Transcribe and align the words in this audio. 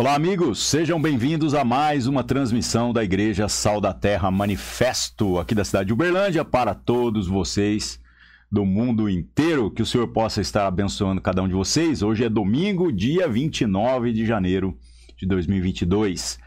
Olá, 0.00 0.14
amigos, 0.14 0.66
sejam 0.66 0.98
bem-vindos 0.98 1.52
a 1.52 1.62
mais 1.62 2.06
uma 2.06 2.24
transmissão 2.24 2.90
da 2.90 3.04
Igreja 3.04 3.50
Sal 3.50 3.82
da 3.82 3.92
Terra 3.92 4.30
Manifesto, 4.30 5.38
aqui 5.38 5.54
da 5.54 5.62
cidade 5.62 5.88
de 5.88 5.92
Uberlândia, 5.92 6.42
para 6.42 6.74
todos 6.74 7.28
vocês 7.28 8.00
do 8.50 8.64
mundo 8.64 9.10
inteiro. 9.10 9.70
Que 9.70 9.82
o 9.82 9.86
Senhor 9.86 10.08
possa 10.08 10.40
estar 10.40 10.66
abençoando 10.66 11.20
cada 11.20 11.42
um 11.42 11.48
de 11.48 11.52
vocês. 11.52 12.00
Hoje 12.00 12.24
é 12.24 12.30
domingo, 12.30 12.90
dia 12.90 13.28
29 13.28 14.10
de 14.14 14.24
janeiro 14.24 14.74
de 15.18 15.26
2022. 15.26 16.38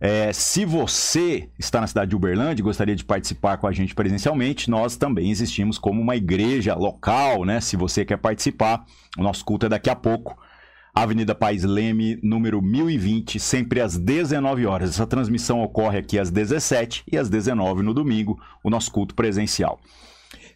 É, 0.00 0.32
se 0.32 0.64
você 0.64 1.50
está 1.58 1.80
na 1.80 1.88
cidade 1.88 2.10
de 2.10 2.14
Uberlândia 2.14 2.62
e 2.62 2.64
gostaria 2.64 2.94
de 2.94 3.04
participar 3.04 3.56
com 3.56 3.66
a 3.66 3.72
gente 3.72 3.96
presencialmente, 3.96 4.70
nós 4.70 4.96
também 4.96 5.32
existimos 5.32 5.76
como 5.76 6.00
uma 6.00 6.14
igreja 6.14 6.76
local, 6.76 7.44
né? 7.44 7.60
Se 7.60 7.76
você 7.76 8.04
quer 8.04 8.18
participar, 8.18 8.84
o 9.18 9.24
nosso 9.24 9.44
culto 9.44 9.66
é 9.66 9.68
daqui 9.68 9.90
a 9.90 9.96
pouco. 9.96 10.38
Avenida 10.98 11.34
Pais 11.34 11.62
Leme, 11.62 12.18
número 12.22 12.62
1020, 12.62 13.38
sempre 13.38 13.82
às 13.82 13.98
19 13.98 14.64
horas. 14.64 14.88
Essa 14.88 15.06
transmissão 15.06 15.62
ocorre 15.62 15.98
aqui 15.98 16.18
às 16.18 16.30
17 16.30 17.04
e 17.12 17.18
às 17.18 17.28
19 17.28 17.82
no 17.82 17.92
domingo, 17.92 18.40
o 18.64 18.70
nosso 18.70 18.90
culto 18.90 19.14
presencial. 19.14 19.78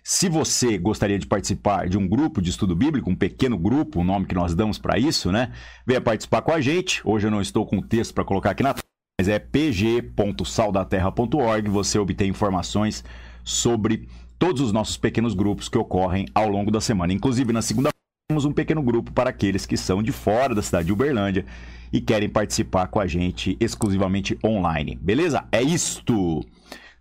Se 0.02 0.30
você 0.30 0.78
gostaria 0.78 1.18
de 1.18 1.26
participar 1.26 1.90
de 1.90 1.98
um 1.98 2.08
grupo 2.08 2.40
de 2.40 2.48
estudo 2.48 2.74
bíblico, 2.74 3.10
um 3.10 3.14
pequeno 3.14 3.58
grupo, 3.58 4.00
o 4.00 4.04
nome 4.04 4.24
que 4.24 4.34
nós 4.34 4.54
damos 4.54 4.78
para 4.78 4.98
isso, 4.98 5.30
né? 5.30 5.52
Venha 5.86 6.00
participar 6.00 6.40
com 6.40 6.52
a 6.52 6.60
gente. 6.62 7.02
Hoje 7.04 7.26
eu 7.26 7.30
não 7.30 7.42
estou 7.42 7.66
com 7.66 7.76
o 7.76 7.82
texto 7.82 8.14
para 8.14 8.24
colocar 8.24 8.52
aqui 8.52 8.62
na 8.62 8.74
mas 9.20 9.28
é 9.28 9.38
pg.saldaterra.org. 9.38 11.68
Você 11.68 11.98
obtém 11.98 12.30
informações 12.30 13.04
sobre 13.44 14.08
todos 14.38 14.62
os 14.62 14.72
nossos 14.72 14.96
pequenos 14.96 15.34
grupos 15.34 15.68
que 15.68 15.76
ocorrem 15.76 16.24
ao 16.34 16.48
longo 16.48 16.70
da 16.70 16.80
semana. 16.80 17.12
Inclusive, 17.12 17.52
na 17.52 17.60
segunda 17.60 17.90
temos 18.30 18.44
um 18.44 18.52
pequeno 18.52 18.80
grupo 18.80 19.10
para 19.10 19.30
aqueles 19.30 19.66
que 19.66 19.76
são 19.76 20.00
de 20.00 20.12
fora 20.12 20.54
da 20.54 20.62
cidade 20.62 20.86
de 20.86 20.92
Uberlândia 20.92 21.44
e 21.92 22.00
querem 22.00 22.28
participar 22.28 22.86
com 22.86 23.00
a 23.00 23.06
gente 23.08 23.56
exclusivamente 23.58 24.38
online. 24.44 24.96
Beleza? 25.02 25.48
É 25.50 25.60
isto! 25.60 26.46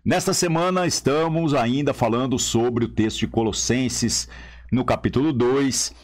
Nesta 0.04 0.34
semana 0.34 0.88
estamos 0.88 1.54
ainda 1.54 1.94
falando 1.94 2.36
sobre 2.36 2.84
o 2.84 2.88
texto 2.88 3.20
de 3.20 3.28
Colossenses, 3.28 4.28
no 4.72 4.84
capítulo 4.84 5.32
2 5.32 5.94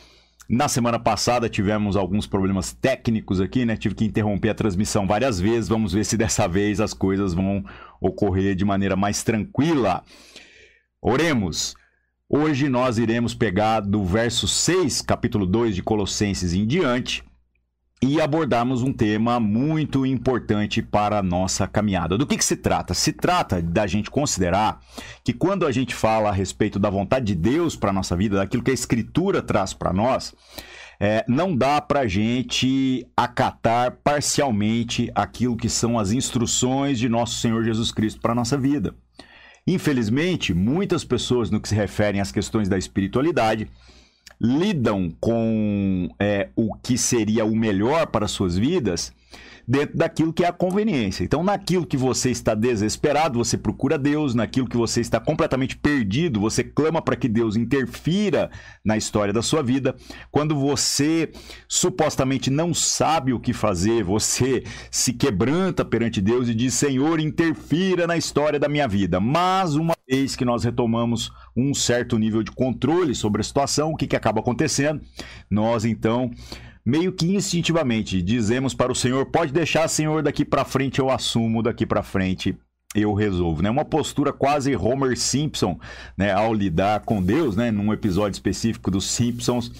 na 0.48 0.68
semana 0.68 0.96
passada 0.96 1.48
tivemos 1.48 1.96
alguns 1.96 2.24
problemas 2.28 2.72
técnicos 2.72 3.40
aqui, 3.40 3.64
né? 3.64 3.76
Tive 3.76 3.96
que 3.96 4.04
interromper 4.04 4.50
a 4.50 4.54
transmissão 4.54 5.08
várias 5.08 5.40
vezes. 5.40 5.68
Vamos 5.68 5.92
ver 5.92 6.04
se 6.04 6.16
dessa 6.16 6.46
vez 6.46 6.80
as 6.80 6.94
coisas 6.94 7.34
vão 7.34 7.64
ocorrer 8.00 8.54
de 8.54 8.64
maneira 8.64 8.94
mais 8.94 9.24
tranquila. 9.24 10.04
Oremos. 11.02 11.74
Hoje 12.28 12.68
nós 12.68 12.98
iremos 12.98 13.34
pegar 13.34 13.78
do 13.78 14.04
verso 14.04 14.48
6, 14.48 15.00
capítulo 15.00 15.46
2 15.46 15.76
de 15.76 15.82
Colossenses 15.82 16.54
em 16.54 16.66
diante, 16.66 17.22
e 18.02 18.20
abordarmos 18.20 18.82
um 18.82 18.92
tema 18.92 19.38
muito 19.38 20.04
importante 20.04 20.82
para 20.82 21.20
a 21.20 21.22
nossa 21.22 21.68
caminhada. 21.68 22.18
Do 22.18 22.26
que, 22.26 22.36
que, 22.36 22.44
se 22.44 22.56
trata? 22.56 22.94
Se 22.94 23.12
trata 23.12 23.62
da 23.62 23.86
gente 23.86 24.10
considerar 24.10 24.80
que 25.22 25.32
quando 25.32 25.64
a 25.64 25.70
gente 25.70 25.94
fala 25.94 26.30
a 26.30 26.32
respeito 26.32 26.80
da 26.80 26.90
vontade 26.90 27.26
de 27.26 27.36
Deus 27.36 27.76
para 27.76 27.90
a 27.90 27.92
nossa 27.92 28.16
vida, 28.16 28.38
daquilo 28.38 28.64
que 28.64 28.72
a 28.72 28.74
Escritura 28.74 29.40
traz 29.40 29.72
para 29.72 29.92
nós, 29.92 30.34
é, 30.98 31.24
não 31.28 31.56
dá 31.56 31.80
para 31.80 32.00
a 32.00 32.08
gente 32.08 33.06
acatar 33.16 33.98
parcialmente 34.02 35.12
aquilo 35.14 35.56
que 35.56 35.68
são 35.68 35.96
as 35.96 36.10
instruções 36.10 36.98
de 36.98 37.08
nosso 37.08 37.38
Senhor 37.38 37.62
Jesus 37.62 37.92
Cristo 37.92 38.20
para 38.20 38.32
a 38.32 38.36
nossa 38.36 38.58
vida. 38.58 38.96
Infelizmente, 39.66 40.54
muitas 40.54 41.04
pessoas, 41.04 41.50
no 41.50 41.60
que 41.60 41.68
se 41.68 41.74
referem 41.74 42.20
às 42.20 42.30
questões 42.30 42.68
da 42.68 42.78
espiritualidade, 42.78 43.68
lidam 44.40 45.10
com 45.18 46.08
é, 46.20 46.50
o 46.54 46.74
que 46.74 46.96
seria 46.96 47.44
o 47.44 47.56
melhor 47.56 48.06
para 48.06 48.28
suas 48.28 48.56
vidas 48.56 49.12
dentro 49.66 49.96
daquilo 49.96 50.32
que 50.32 50.44
é 50.44 50.48
a 50.48 50.52
conveniência. 50.52 51.24
Então, 51.24 51.42
naquilo 51.42 51.86
que 51.86 51.96
você 51.96 52.30
está 52.30 52.54
desesperado, 52.54 53.38
você 53.38 53.58
procura 53.58 53.98
Deus, 53.98 54.34
naquilo 54.34 54.68
que 54.68 54.76
você 54.76 55.00
está 55.00 55.18
completamente 55.18 55.76
perdido, 55.76 56.40
você 56.40 56.62
clama 56.62 57.02
para 57.02 57.16
que 57.16 57.28
Deus 57.28 57.56
interfira 57.56 58.50
na 58.84 58.96
história 58.96 59.32
da 59.32 59.42
sua 59.42 59.62
vida. 59.62 59.96
Quando 60.30 60.54
você 60.54 61.30
supostamente 61.68 62.50
não 62.50 62.72
sabe 62.72 63.32
o 63.32 63.40
que 63.40 63.52
fazer, 63.52 64.04
você 64.04 64.62
se 64.90 65.12
quebranta 65.12 65.84
perante 65.84 66.20
Deus 66.20 66.48
e 66.48 66.54
diz: 66.54 66.74
Senhor, 66.74 67.18
interfira 67.18 68.06
na 68.06 68.16
história 68.16 68.60
da 68.60 68.68
minha 68.68 68.86
vida. 68.86 69.18
Mas 69.18 69.74
uma 69.74 69.94
vez 70.08 70.36
que 70.36 70.44
nós 70.44 70.62
retomamos 70.62 71.32
um 71.56 71.74
certo 71.74 72.18
nível 72.18 72.42
de 72.42 72.52
controle 72.52 73.14
sobre 73.14 73.40
a 73.40 73.44
situação, 73.44 73.90
o 73.90 73.96
que, 73.96 74.06
que 74.06 74.16
acaba 74.16 74.40
acontecendo? 74.40 75.00
Nós 75.50 75.84
então 75.84 76.30
meio 76.86 77.12
que 77.12 77.34
instintivamente 77.34 78.22
dizemos 78.22 78.72
para 78.72 78.92
o 78.92 78.94
Senhor: 78.94 79.26
pode 79.26 79.52
deixar, 79.52 79.88
Senhor, 79.88 80.22
daqui 80.22 80.44
para 80.44 80.64
frente 80.64 81.00
eu 81.00 81.10
assumo, 81.10 81.62
daqui 81.62 81.84
para 81.84 82.04
frente 82.04 82.56
eu 82.94 83.12
resolvo, 83.12 83.60
né? 83.60 83.68
Uma 83.68 83.84
postura 83.84 84.32
quase 84.32 84.74
Homer 84.76 85.18
Simpson, 85.18 85.78
né? 86.16 86.32
Ao 86.32 86.54
lidar 86.54 87.00
com 87.00 87.20
Deus, 87.20 87.56
né? 87.56 87.72
Num 87.72 87.92
episódio 87.92 88.36
específico 88.36 88.90
dos 88.90 89.10
Simpsons, 89.10 89.72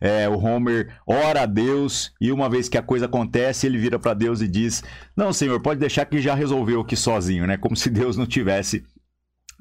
é, 0.00 0.28
o 0.28 0.38
Homer 0.38 0.94
ora 1.06 1.42
a 1.42 1.46
Deus 1.46 2.12
e 2.20 2.30
uma 2.30 2.48
vez 2.50 2.68
que 2.68 2.76
a 2.76 2.82
coisa 2.82 3.06
acontece, 3.06 3.66
ele 3.66 3.78
vira 3.78 3.98
para 3.98 4.12
Deus 4.12 4.40
e 4.40 4.48
diz: 4.48 4.82
Não, 5.16 5.32
Senhor, 5.32 5.60
pode 5.60 5.80
deixar 5.80 6.04
que 6.04 6.20
já 6.20 6.34
resolveu 6.34 6.80
aqui 6.80 6.96
sozinho, 6.96 7.46
né? 7.46 7.56
Como 7.56 7.76
se 7.76 7.88
Deus 7.88 8.16
não 8.16 8.26
tivesse 8.26 8.84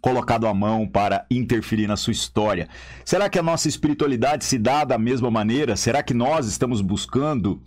colocado 0.02 0.47
a 0.47 0.53
mão 0.53 0.88
para 0.88 1.25
interferir 1.30 1.88
na 1.88 1.97
sua 1.97 2.12
história. 2.12 2.68
Será 3.03 3.30
que 3.30 3.40
a 3.40 3.44
nossa 3.44 3.68
espiritualidade 3.68 4.46
se 4.46 4.58
dá 4.58 4.84
da 4.84 4.97
mesma 4.97 5.31
maneira? 5.31 5.75
Será 5.75 6.03
que 6.03 6.13
nós 6.13 6.47
estamos 6.47 6.81
buscando 6.81 7.62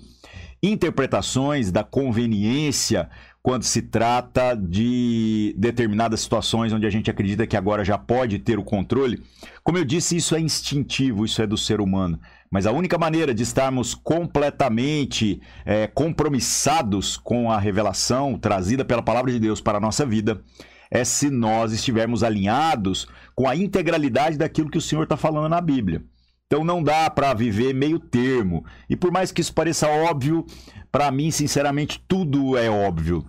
interpretações 0.63 1.73
da 1.73 1.83
conveniência 1.83 3.09
quando 3.43 3.63
se 3.63 3.81
trata 3.81 4.55
de 4.55 5.55
determinadas 5.57 6.21
situações 6.21 6.73
onde 6.73 6.87
a 6.87 6.91
gente 6.91 7.11
acredita 7.11 7.47
que 7.47 7.57
agora 7.57 7.85
já 7.85 7.97
pode 7.97 8.39
ter 8.39 8.59
o 8.59 8.65
controle? 8.65 9.23
Como 9.65 9.79
eu 9.79 9.85
disse, 9.85 10.17
isso 10.17 10.37
é 10.37 10.41
instintivo, 10.41 11.25
isso 11.25 11.41
é 11.41 11.47
do 11.47 11.57
ser 11.57 11.81
humano. 11.81 12.21
Mas 12.51 12.67
a 12.67 12.73
única 12.73 12.99
maneira 12.99 13.33
de 13.33 13.43
estarmos 13.43 13.95
completamente 13.95 15.41
é, 15.65 15.87
compromissados 15.87 17.17
com 17.17 17.51
a 17.51 17.59
revelação 17.59 18.37
trazida 18.37 18.85
pela 18.85 19.03
palavra 19.03 19.33
de 19.33 19.39
Deus 19.39 19.61
para 19.61 19.79
a 19.79 19.81
nossa 19.81 20.05
vida 20.05 20.43
é 20.91 21.05
se 21.05 21.31
nós 21.31 21.73
estivermos 21.73 22.23
alinhados 22.23 23.07
com 23.35 23.49
a 23.49 23.55
integralidade 23.55 24.37
daquilo 24.37 24.71
que 24.71 24.79
o 24.79 24.83
Senhor 24.83 25.05
está 25.05 25.17
falando 25.17 25.49
na 25.49 25.61
Bíblia. 25.61 26.03
Então 26.47 26.65
não 26.65 26.83
dá 26.83 27.09
para 27.09 27.33
viver 27.33 27.73
meio 27.73 28.01
termo. 28.01 28.65
E 28.89 28.97
por 28.97 29.13
mais 29.13 29.31
que 29.31 29.41
isso 29.41 29.55
pareça 29.55 29.87
óbvio, 29.89 30.45
para 30.91 31.11
mim, 31.13 31.31
sinceramente, 31.31 32.03
tudo 32.09 32.59
é 32.59 32.69
óbvio. 32.69 33.25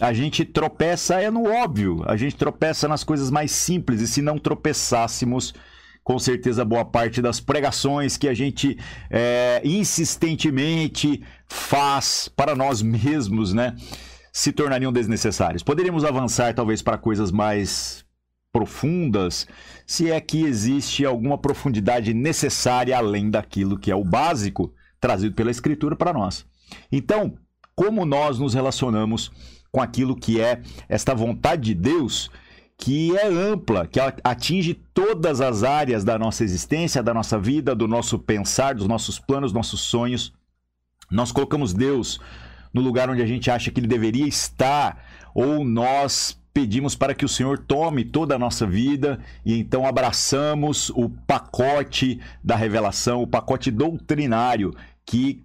A 0.00 0.12
gente 0.12 0.44
tropeça 0.44 1.20
é 1.20 1.30
no 1.30 1.44
óbvio, 1.44 2.02
a 2.06 2.16
gente 2.16 2.36
tropeça 2.36 2.88
nas 2.88 3.04
coisas 3.04 3.30
mais 3.30 3.50
simples, 3.50 4.00
e 4.00 4.08
se 4.08 4.22
não 4.22 4.38
tropeçássemos, 4.38 5.52
com 6.02 6.18
certeza 6.18 6.64
boa 6.64 6.84
parte 6.84 7.20
das 7.20 7.38
pregações 7.38 8.16
que 8.16 8.26
a 8.26 8.32
gente 8.32 8.78
é, 9.10 9.60
insistentemente 9.62 11.22
faz 11.46 12.30
para 12.34 12.54
nós 12.54 12.80
mesmos, 12.80 13.52
né? 13.52 13.76
Se 14.40 14.52
tornariam 14.52 14.90
desnecessários. 14.90 15.62
Poderíamos 15.62 16.02
avançar 16.02 16.54
talvez 16.54 16.80
para 16.80 16.96
coisas 16.96 17.30
mais 17.30 18.06
profundas, 18.50 19.46
se 19.86 20.10
é 20.10 20.18
que 20.18 20.44
existe 20.44 21.04
alguma 21.04 21.36
profundidade 21.36 22.14
necessária 22.14 22.96
além 22.96 23.28
daquilo 23.28 23.78
que 23.78 23.90
é 23.90 23.94
o 23.94 24.02
básico 24.02 24.72
trazido 24.98 25.34
pela 25.34 25.50
Escritura 25.50 25.94
para 25.94 26.14
nós. 26.14 26.46
Então, 26.90 27.36
como 27.74 28.06
nós 28.06 28.38
nos 28.38 28.54
relacionamos 28.54 29.30
com 29.70 29.82
aquilo 29.82 30.16
que 30.16 30.40
é 30.40 30.62
esta 30.88 31.14
vontade 31.14 31.60
de 31.60 31.74
Deus, 31.74 32.30
que 32.78 33.14
é 33.18 33.26
ampla, 33.26 33.86
que 33.86 34.00
atinge 34.24 34.72
todas 34.72 35.42
as 35.42 35.62
áreas 35.64 36.02
da 36.02 36.18
nossa 36.18 36.42
existência, 36.42 37.02
da 37.02 37.12
nossa 37.12 37.38
vida, 37.38 37.74
do 37.74 37.86
nosso 37.86 38.18
pensar, 38.18 38.74
dos 38.74 38.88
nossos 38.88 39.18
planos, 39.18 39.52
nossos 39.52 39.82
sonhos. 39.82 40.32
Nós 41.10 41.30
colocamos 41.30 41.74
Deus 41.74 42.18
no 42.72 42.80
lugar 42.80 43.10
onde 43.10 43.22
a 43.22 43.26
gente 43.26 43.50
acha 43.50 43.70
que 43.70 43.80
ele 43.80 43.86
deveria 43.86 44.26
estar, 44.26 45.04
ou 45.34 45.64
nós 45.64 46.38
pedimos 46.52 46.94
para 46.94 47.14
que 47.14 47.24
o 47.24 47.28
Senhor 47.28 47.58
tome 47.58 48.04
toda 48.04 48.34
a 48.34 48.38
nossa 48.38 48.66
vida 48.66 49.20
e 49.44 49.58
então 49.58 49.86
abraçamos 49.86 50.90
o 50.90 51.08
pacote 51.08 52.20
da 52.42 52.56
revelação, 52.56 53.22
o 53.22 53.26
pacote 53.26 53.70
doutrinário 53.70 54.74
que 55.06 55.44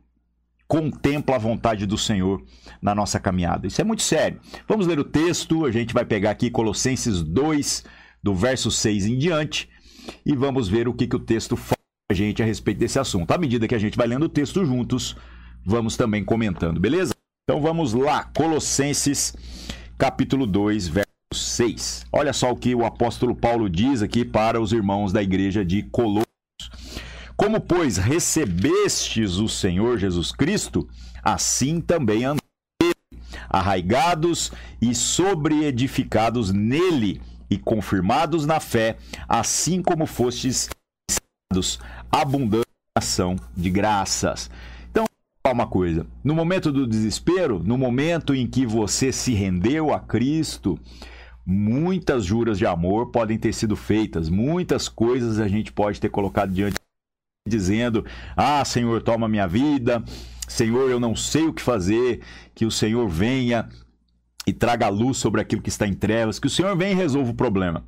contempla 0.68 1.36
a 1.36 1.40
vontade 1.40 1.86
do 1.86 1.98
Senhor 1.98 2.44
na 2.82 2.96
nossa 2.96 3.20
caminhada. 3.20 3.68
Isso 3.68 3.82
é 3.82 3.84
muito 3.84 4.02
sério. 4.02 4.40
Vamos 4.68 4.88
ler 4.88 5.00
o 5.00 5.04
texto, 5.04 5.66
a 5.66 5.72
gente 5.72 5.94
vai 5.94 6.06
pegar 6.06 6.32
aqui 6.32 6.50
Colossenses 6.50 7.22
2, 7.22 7.86
do 8.24 8.34
verso 8.34 8.72
6 8.72 9.06
em 9.06 9.18
diante, 9.18 9.70
e 10.26 10.36
vamos 10.36 10.68
ver 10.68 10.88
o 10.88 10.94
que, 10.94 11.08
que 11.08 11.16
o 11.16 11.20
texto 11.20 11.56
fala 11.56 11.76
a 12.10 12.14
gente 12.14 12.42
a 12.42 12.46
respeito 12.46 12.80
desse 12.80 13.00
assunto. 13.00 13.32
À 13.32 13.38
medida 13.38 13.68
que 13.68 13.76
a 13.76 13.80
gente 13.80 13.98
vai 13.98 14.08
lendo 14.08 14.24
o 14.24 14.30
texto 14.30 14.66
juntos, 14.66 15.16
vamos 15.64 15.96
também 15.96 16.24
comentando, 16.24 16.80
beleza? 16.80 17.15
Então 17.48 17.62
vamos 17.62 17.94
lá, 17.94 18.24
Colossenses 18.36 19.36
capítulo 20.00 20.48
2, 20.48 20.88
verso 20.88 21.08
6. 21.32 22.08
Olha 22.12 22.34
só 22.34 22.50
o 22.50 22.56
que 22.56 22.74
o 22.74 22.84
apóstolo 22.84 23.36
Paulo 23.36 23.70
diz 23.70 24.02
aqui 24.02 24.26
para 24.26 24.60
os 24.60 24.74
irmãos 24.74 25.14
da 25.14 25.22
igreja 25.22 25.64
de 25.64 25.84
Colossos. 25.84 26.26
Como, 27.38 27.62
pois, 27.62 27.98
recebestes 27.98 29.36
o 29.36 29.48
Senhor 29.48 30.00
Jesus 30.00 30.32
Cristo, 30.32 30.90
assim 31.22 31.80
também 31.80 32.26
andai 32.26 32.40
arraigados 33.48 34.52
e 34.82 34.96
sobreedificados 34.96 36.52
nele 36.52 37.22
e 37.48 37.60
confirmados 37.60 38.48
na 38.48 38.60
fé, 38.60 38.98
assim 39.30 39.84
como 39.84 40.08
fostes 40.08 40.68
abundante 42.12 42.66
ação 42.98 43.36
de 43.56 43.70
graças. 43.70 44.50
Uma 45.52 45.68
coisa, 45.68 46.08
no 46.24 46.34
momento 46.34 46.72
do 46.72 46.88
desespero, 46.88 47.62
no 47.64 47.78
momento 47.78 48.34
em 48.34 48.48
que 48.48 48.66
você 48.66 49.12
se 49.12 49.32
rendeu 49.34 49.94
a 49.94 50.00
Cristo, 50.00 50.78
muitas 51.46 52.26
juras 52.26 52.58
de 52.58 52.66
amor 52.66 53.12
podem 53.12 53.38
ter 53.38 53.54
sido 53.54 53.76
feitas, 53.76 54.28
muitas 54.28 54.90
coisas 54.90 55.40
a 55.40 55.48
gente 55.48 55.72
pode 55.72 56.02
ter 56.02 56.10
colocado 56.10 56.52
diante 56.52 56.76
dizendo: 57.48 58.04
"Ah, 58.36 58.66
Senhor, 58.66 59.04
toma 59.04 59.28
minha 59.28 59.48
vida. 59.48 60.04
Senhor, 60.48 60.90
eu 60.90 61.00
não 61.00 61.16
sei 61.16 61.44
o 61.44 61.54
que 61.54 61.62
fazer, 61.62 62.22
que 62.56 62.66
o 62.66 62.72
Senhor 62.72 63.08
venha 63.08 63.70
e 64.48 64.52
traga 64.52 64.90
luz 64.90 65.18
sobre 65.18 65.42
aquilo 65.42 65.62
que 65.62 65.70
está 65.70 65.88
em 65.88 65.94
trevas, 65.94 66.40
que 66.40 66.48
o 66.48 66.50
Senhor 66.50 66.76
venha 66.76 66.92
e 66.92 66.96
resolva 66.96 67.32
o 67.32 67.36
problema". 67.36 67.86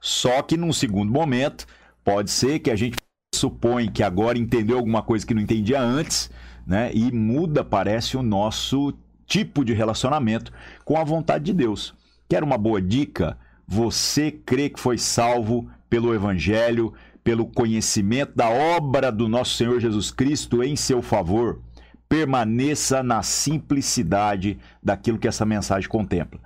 Só 0.00 0.42
que 0.42 0.56
num 0.56 0.72
segundo 0.72 1.12
momento, 1.12 1.66
pode 2.04 2.30
ser 2.30 2.60
que 2.60 2.70
a 2.70 2.76
gente 2.76 2.96
supõe 3.34 3.90
que 3.90 4.02
agora 4.02 4.38
entendeu 4.38 4.76
alguma 4.76 5.02
coisa 5.02 5.26
que 5.26 5.34
não 5.34 5.42
entendia 5.42 5.80
antes, 5.80 6.30
né? 6.66 6.90
E 6.94 7.10
muda, 7.12 7.64
parece, 7.64 8.16
o 8.16 8.22
nosso 8.22 8.94
tipo 9.26 9.64
de 9.64 9.72
relacionamento 9.72 10.52
com 10.84 10.96
a 10.96 11.04
vontade 11.04 11.44
de 11.44 11.52
Deus. 11.52 11.94
Quer 12.28 12.42
uma 12.42 12.58
boa 12.58 12.80
dica? 12.80 13.38
Você 13.66 14.30
crê 14.30 14.68
que 14.68 14.80
foi 14.80 14.98
salvo 14.98 15.68
pelo 15.88 16.14
Evangelho, 16.14 16.92
pelo 17.22 17.46
conhecimento 17.46 18.34
da 18.36 18.50
obra 18.50 19.10
do 19.10 19.28
nosso 19.28 19.56
Senhor 19.56 19.80
Jesus 19.80 20.10
Cristo 20.10 20.62
em 20.62 20.76
seu 20.76 21.00
favor, 21.00 21.60
permaneça 22.08 23.02
na 23.02 23.22
simplicidade 23.22 24.58
daquilo 24.82 25.18
que 25.18 25.26
essa 25.26 25.46
mensagem 25.46 25.88
contempla. 25.88 26.38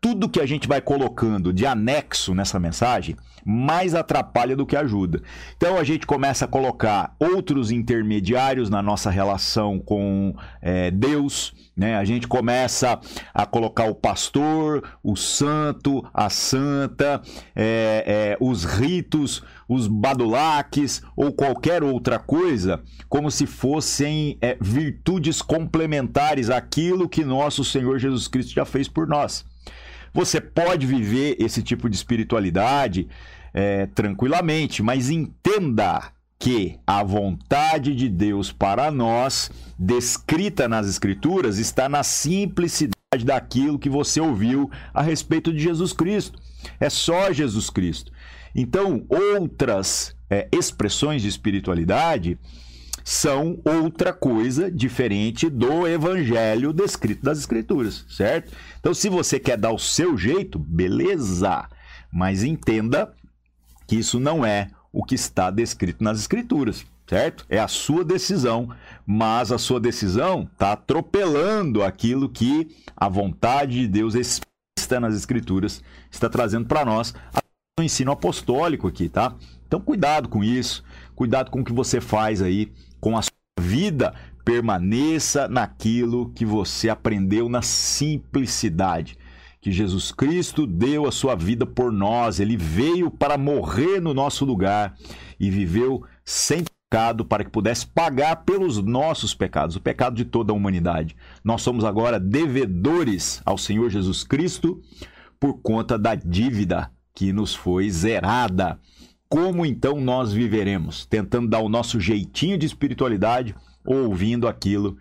Tudo 0.00 0.28
que 0.28 0.40
a 0.40 0.46
gente 0.46 0.68
vai 0.68 0.80
colocando 0.80 1.52
de 1.52 1.66
anexo 1.66 2.34
nessa 2.34 2.58
mensagem 2.58 3.16
mais 3.44 3.94
atrapalha 3.94 4.56
do 4.56 4.64
que 4.64 4.74
ajuda. 4.74 5.22
Então 5.56 5.76
a 5.76 5.84
gente 5.84 6.06
começa 6.06 6.46
a 6.46 6.48
colocar 6.48 7.14
outros 7.20 7.70
intermediários 7.70 8.70
na 8.70 8.82
nossa 8.82 9.10
relação 9.10 9.78
com 9.78 10.34
é, 10.62 10.90
Deus, 10.90 11.52
né? 11.76 11.96
A 11.96 12.04
gente 12.04 12.26
começa 12.26 12.98
a 13.34 13.44
colocar 13.44 13.84
o 13.84 13.94
pastor, 13.94 14.82
o 15.02 15.14
santo, 15.16 16.04
a 16.14 16.30
santa, 16.30 17.20
é, 17.54 18.04
é, 18.06 18.36
os 18.40 18.64
ritos, 18.64 19.42
os 19.68 19.86
badulaques 19.86 21.02
ou 21.16 21.32
qualquer 21.32 21.82
outra 21.82 22.18
coisa, 22.18 22.82
como 23.08 23.30
se 23.30 23.46
fossem 23.46 24.38
é, 24.40 24.56
virtudes 24.60 25.42
complementares 25.42 26.48
àquilo 26.48 27.08
que 27.08 27.24
nosso 27.24 27.64
Senhor 27.64 27.98
Jesus 27.98 28.28
Cristo 28.28 28.54
já 28.54 28.64
fez 28.64 28.88
por 28.88 29.06
nós. 29.06 29.44
Você 30.14 30.40
pode 30.40 30.86
viver 30.86 31.36
esse 31.40 31.60
tipo 31.60 31.90
de 31.90 31.96
espiritualidade 31.96 33.08
é, 33.52 33.86
tranquilamente, 33.86 34.80
mas 34.80 35.10
entenda 35.10 36.12
que 36.38 36.78
a 36.86 37.02
vontade 37.02 37.94
de 37.96 38.08
Deus 38.08 38.52
para 38.52 38.90
nós, 38.90 39.50
descrita 39.78 40.68
nas 40.68 40.88
Escrituras, 40.88 41.58
está 41.58 41.88
na 41.88 42.04
simplicidade 42.04 42.94
daquilo 43.24 43.78
que 43.78 43.88
você 43.88 44.20
ouviu 44.20 44.70
a 44.92 45.02
respeito 45.02 45.52
de 45.52 45.58
Jesus 45.58 45.92
Cristo. 45.92 46.38
É 46.78 46.88
só 46.88 47.32
Jesus 47.32 47.68
Cristo. 47.68 48.12
Então, 48.54 49.04
outras 49.08 50.14
é, 50.30 50.48
expressões 50.52 51.22
de 51.22 51.28
espiritualidade 51.28 52.38
são 53.04 53.60
outra 53.64 54.14
coisa 54.14 54.70
diferente 54.70 55.50
do 55.50 55.86
evangelho 55.86 56.72
descrito 56.72 57.22
das 57.22 57.38
escrituras, 57.38 58.06
certo? 58.08 58.52
Então, 58.80 58.94
se 58.94 59.10
você 59.10 59.38
quer 59.38 59.58
dar 59.58 59.72
o 59.72 59.78
seu 59.78 60.16
jeito, 60.16 60.58
beleza, 60.58 61.68
mas 62.10 62.42
entenda 62.42 63.12
que 63.86 63.96
isso 63.96 64.18
não 64.18 64.44
é 64.44 64.70
o 64.90 65.04
que 65.04 65.14
está 65.14 65.50
descrito 65.50 66.02
nas 66.02 66.18
escrituras, 66.18 66.86
certo? 67.06 67.44
É 67.50 67.58
a 67.58 67.68
sua 67.68 68.02
decisão, 68.02 68.70
mas 69.06 69.52
a 69.52 69.58
sua 69.58 69.78
decisão 69.78 70.48
está 70.50 70.72
atropelando 70.72 71.82
aquilo 71.82 72.28
que 72.28 72.74
a 72.96 73.08
vontade 73.08 73.80
de 73.80 73.88
Deus 73.88 74.14
está 74.14 74.98
nas 74.98 75.14
escrituras 75.14 75.82
está 76.10 76.28
trazendo 76.28 76.66
para 76.66 76.84
nós 76.84 77.14
o 77.78 77.82
ensino 77.82 78.12
apostólico 78.12 78.86
aqui, 78.86 79.08
tá? 79.08 79.34
Então 79.66 79.80
cuidado 79.80 80.28
com 80.28 80.44
isso, 80.44 80.84
cuidado 81.14 81.50
com 81.50 81.60
o 81.60 81.64
que 81.64 81.72
você 81.72 82.00
faz 82.00 82.40
aí 82.40 82.72
com 83.04 83.18
a 83.18 83.20
sua 83.20 83.32
vida, 83.60 84.14
permaneça 84.46 85.46
naquilo 85.46 86.30
que 86.30 86.42
você 86.42 86.88
aprendeu 86.88 87.50
na 87.50 87.60
simplicidade. 87.60 89.18
Que 89.60 89.70
Jesus 89.70 90.10
Cristo 90.10 90.66
deu 90.66 91.06
a 91.06 91.12
sua 91.12 91.34
vida 91.34 91.66
por 91.66 91.92
nós, 91.92 92.40
ele 92.40 92.56
veio 92.56 93.10
para 93.10 93.36
morrer 93.36 94.00
no 94.00 94.14
nosso 94.14 94.46
lugar 94.46 94.94
e 95.38 95.50
viveu 95.50 96.02
sem 96.24 96.64
pecado 96.64 97.26
para 97.26 97.44
que 97.44 97.50
pudesse 97.50 97.86
pagar 97.86 98.36
pelos 98.36 98.82
nossos 98.82 99.34
pecados, 99.34 99.76
o 99.76 99.82
pecado 99.82 100.16
de 100.16 100.24
toda 100.24 100.54
a 100.54 100.56
humanidade. 100.56 101.14
Nós 101.44 101.60
somos 101.60 101.84
agora 101.84 102.18
devedores 102.18 103.42
ao 103.44 103.58
Senhor 103.58 103.90
Jesus 103.90 104.24
Cristo 104.24 104.80
por 105.38 105.60
conta 105.60 105.98
da 105.98 106.14
dívida 106.14 106.90
que 107.14 107.34
nos 107.34 107.54
foi 107.54 107.90
zerada. 107.90 108.80
Como 109.28 109.64
então 109.66 110.00
nós 110.00 110.32
viveremos? 110.32 111.06
Tentando 111.06 111.48
dar 111.48 111.60
o 111.60 111.68
nosso 111.68 111.98
jeitinho 111.98 112.58
de 112.58 112.66
espiritualidade 112.66 113.54
ou 113.84 114.08
ouvindo 114.08 114.46
aquilo 114.46 114.96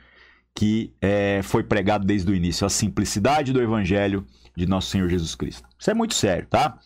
que 0.55 0.93
é, 1.01 1.41
foi 1.43 1.63
pregado 1.63 2.05
desde 2.05 2.31
o 2.31 2.35
início, 2.35 2.65
a 2.65 2.69
simplicidade 2.69 3.51
do 3.51 3.61
evangelho 3.61 4.25
de 4.55 4.67
nosso 4.67 4.89
Senhor 4.89 5.09
Jesus 5.09 5.35
Cristo. 5.35 5.67
Isso 5.79 5.89
é 5.89 5.93
muito 5.93 6.13
sério, 6.13 6.47
tá? 6.47 6.77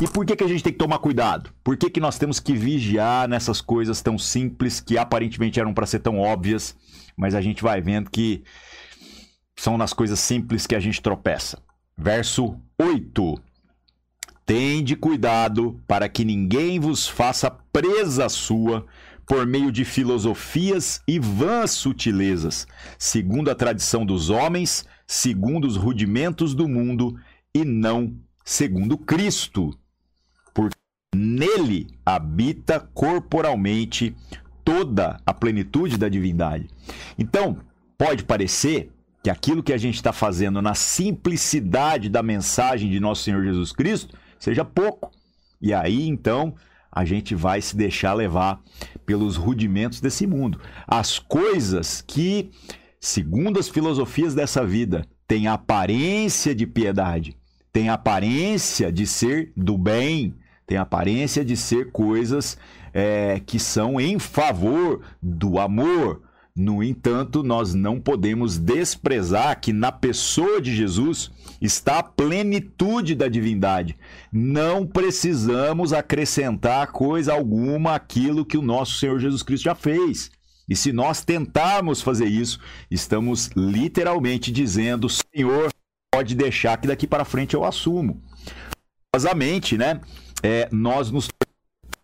E 0.00 0.06
por 0.06 0.26
que, 0.26 0.36
que 0.36 0.44
a 0.44 0.48
gente 0.48 0.62
tem 0.62 0.72
que 0.72 0.78
tomar 0.78 0.98
cuidado? 0.98 1.50
Por 1.64 1.76
que, 1.76 1.90
que 1.90 2.00
nós 2.00 2.18
temos 2.18 2.38
que 2.38 2.54
vigiar 2.54 3.28
nessas 3.28 3.60
coisas 3.60 4.02
tão 4.02 4.18
simples 4.18 4.80
que 4.80 4.98
aparentemente 4.98 5.58
eram 5.58 5.72
para 5.72 5.86
ser 5.86 6.00
tão 6.00 6.18
óbvias, 6.18 6.76
mas 7.16 7.34
a 7.34 7.40
gente 7.40 7.62
vai 7.62 7.80
vendo 7.80 8.10
que 8.10 8.44
são 9.56 9.76
nas 9.76 9.92
coisas 9.92 10.20
simples 10.20 10.66
que 10.66 10.74
a 10.74 10.80
gente 10.80 11.02
tropeça. 11.02 11.60
Verso 11.96 12.60
8. 12.80 13.40
Tende 14.48 14.96
cuidado 14.96 15.78
para 15.86 16.08
que 16.08 16.24
ninguém 16.24 16.80
vos 16.80 17.06
faça 17.06 17.50
presa 17.50 18.30
sua 18.30 18.86
por 19.26 19.46
meio 19.46 19.70
de 19.70 19.84
filosofias 19.84 21.02
e 21.06 21.18
vãs 21.18 21.72
sutilezas, 21.72 22.66
segundo 22.98 23.50
a 23.50 23.54
tradição 23.54 24.06
dos 24.06 24.30
homens, 24.30 24.86
segundo 25.06 25.66
os 25.66 25.76
rudimentos 25.76 26.54
do 26.54 26.66
mundo 26.66 27.14
e 27.54 27.62
não 27.62 28.16
segundo 28.42 28.96
Cristo. 28.96 29.78
Porque 30.54 30.78
nele 31.14 31.86
habita 32.06 32.80
corporalmente 32.80 34.16
toda 34.64 35.20
a 35.26 35.34
plenitude 35.34 35.98
da 35.98 36.08
divindade. 36.08 36.70
Então, 37.18 37.58
pode 37.98 38.24
parecer 38.24 38.90
que 39.22 39.28
aquilo 39.28 39.62
que 39.62 39.74
a 39.74 39.78
gente 39.78 39.96
está 39.96 40.10
fazendo 40.10 40.62
na 40.62 40.72
simplicidade 40.72 42.08
da 42.08 42.22
mensagem 42.22 42.88
de 42.88 42.98
nosso 42.98 43.24
Senhor 43.24 43.44
Jesus 43.44 43.72
Cristo 43.72 44.16
seja 44.38 44.64
pouco. 44.64 45.10
E 45.60 45.72
aí, 45.72 46.06
então, 46.06 46.54
a 46.90 47.04
gente 47.04 47.34
vai 47.34 47.60
se 47.60 47.76
deixar 47.76 48.14
levar 48.14 48.60
pelos 49.04 49.36
rudimentos 49.36 50.00
desse 50.00 50.26
mundo. 50.26 50.60
As 50.86 51.18
coisas 51.18 52.02
que, 52.06 52.50
segundo 53.00 53.58
as 53.58 53.68
filosofias 53.68 54.34
dessa 54.34 54.64
vida, 54.64 55.04
têm 55.26 55.46
aparência 55.46 56.54
de 56.54 56.66
piedade, 56.66 57.36
têm 57.72 57.88
aparência 57.88 58.90
de 58.90 59.06
ser 59.06 59.52
do 59.56 59.76
bem, 59.76 60.34
têm 60.66 60.78
aparência 60.78 61.44
de 61.44 61.56
ser 61.56 61.92
coisas 61.92 62.58
é, 62.92 63.40
que 63.44 63.58
são 63.58 64.00
em 64.00 64.18
favor 64.18 65.02
do 65.22 65.58
amor, 65.58 66.22
no 66.58 66.82
entanto, 66.82 67.44
nós 67.44 67.72
não 67.72 68.00
podemos 68.00 68.58
desprezar 68.58 69.60
que 69.60 69.72
na 69.72 69.92
pessoa 69.92 70.60
de 70.60 70.74
Jesus 70.74 71.30
está 71.62 72.00
a 72.00 72.02
plenitude 72.02 73.14
da 73.14 73.28
divindade. 73.28 73.96
Não 74.32 74.84
precisamos 74.84 75.92
acrescentar 75.92 76.88
coisa 76.88 77.32
alguma 77.32 77.94
àquilo 77.94 78.44
que 78.44 78.58
o 78.58 78.62
nosso 78.62 78.98
Senhor 78.98 79.20
Jesus 79.20 79.44
Cristo 79.44 79.64
já 79.64 79.74
fez. 79.76 80.32
E 80.68 80.74
se 80.74 80.92
nós 80.92 81.24
tentarmos 81.24 82.02
fazer 82.02 82.26
isso, 82.26 82.58
estamos 82.90 83.50
literalmente 83.56 84.50
dizendo: 84.50 85.08
Senhor, 85.08 85.70
pode 86.12 86.34
deixar 86.34 86.76
que 86.78 86.88
daqui 86.88 87.06
para 87.06 87.24
frente 87.24 87.54
eu 87.54 87.64
assumo. 87.64 88.20
Curiosamente, 89.14 89.78
né? 89.78 90.00
É, 90.42 90.68
nós 90.72 91.08
nos 91.12 91.28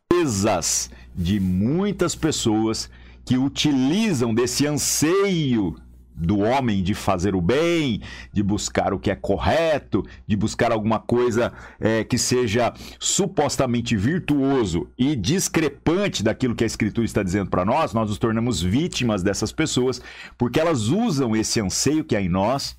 presas 0.09 0.91
de 1.13 1.41
muitas 1.41 2.15
pessoas 2.15 2.89
que 3.25 3.39
utilizam 3.39 4.35
desse 4.35 4.67
anseio 4.67 5.77
do 6.15 6.39
homem 6.39 6.83
de 6.83 6.95
fazer 6.95 7.35
o 7.35 7.41
bem, 7.41 8.01
de 8.33 8.43
buscar 8.43 8.95
o 8.95 8.99
que 8.99 9.11
é 9.11 9.17
correto, 9.17 10.05
de 10.27 10.37
buscar 10.37 10.71
alguma 10.71 11.01
coisa 11.01 11.53
é, 11.81 12.05
que 12.05 12.17
seja 12.17 12.73
supostamente 13.01 13.97
virtuoso 13.97 14.89
e 14.97 15.17
discrepante 15.17 16.23
daquilo 16.23 16.55
que 16.55 16.63
a 16.63 16.67
Escritura 16.67 17.05
está 17.05 17.23
dizendo 17.23 17.51
para 17.51 17.65
nós, 17.65 17.93
nós 17.93 18.09
nos 18.09 18.19
tornamos 18.19 18.63
vítimas 18.63 19.23
dessas 19.23 19.51
pessoas 19.51 20.01
porque 20.39 20.61
elas 20.61 20.89
usam 20.89 21.35
esse 21.35 21.61
anseio 21.61 22.05
que 22.05 22.15
há 22.15 22.21
em 22.21 22.29
nós 22.29 22.77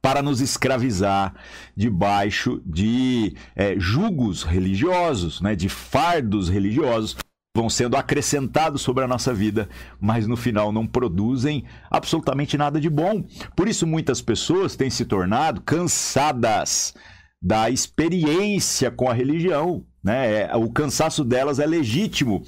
para 0.00 0.22
nos 0.22 0.40
escravizar 0.40 1.34
debaixo 1.76 2.62
de 2.64 3.34
é, 3.56 3.74
jugos 3.76 4.44
religiosos, 4.44 5.40
né, 5.40 5.56
de 5.56 5.68
fardos 5.68 6.48
religiosos 6.48 7.16
vão 7.56 7.70
sendo 7.70 7.96
acrescentados 7.96 8.82
sobre 8.82 9.02
a 9.02 9.08
nossa 9.08 9.32
vida, 9.32 9.68
mas 9.98 10.26
no 10.26 10.36
final 10.36 10.70
não 10.70 10.86
produzem 10.86 11.64
absolutamente 11.90 12.58
nada 12.58 12.78
de 12.78 12.90
bom. 12.90 13.24
Por 13.56 13.66
isso, 13.66 13.86
muitas 13.86 14.20
pessoas 14.20 14.76
têm 14.76 14.90
se 14.90 15.06
tornado 15.06 15.62
cansadas 15.62 16.94
da 17.42 17.70
experiência 17.70 18.90
com 18.90 19.08
a 19.08 19.14
religião. 19.14 19.84
Né? 20.04 20.42
É, 20.42 20.56
o 20.56 20.70
cansaço 20.70 21.24
delas 21.24 21.58
é 21.58 21.66
legítimo. 21.66 22.44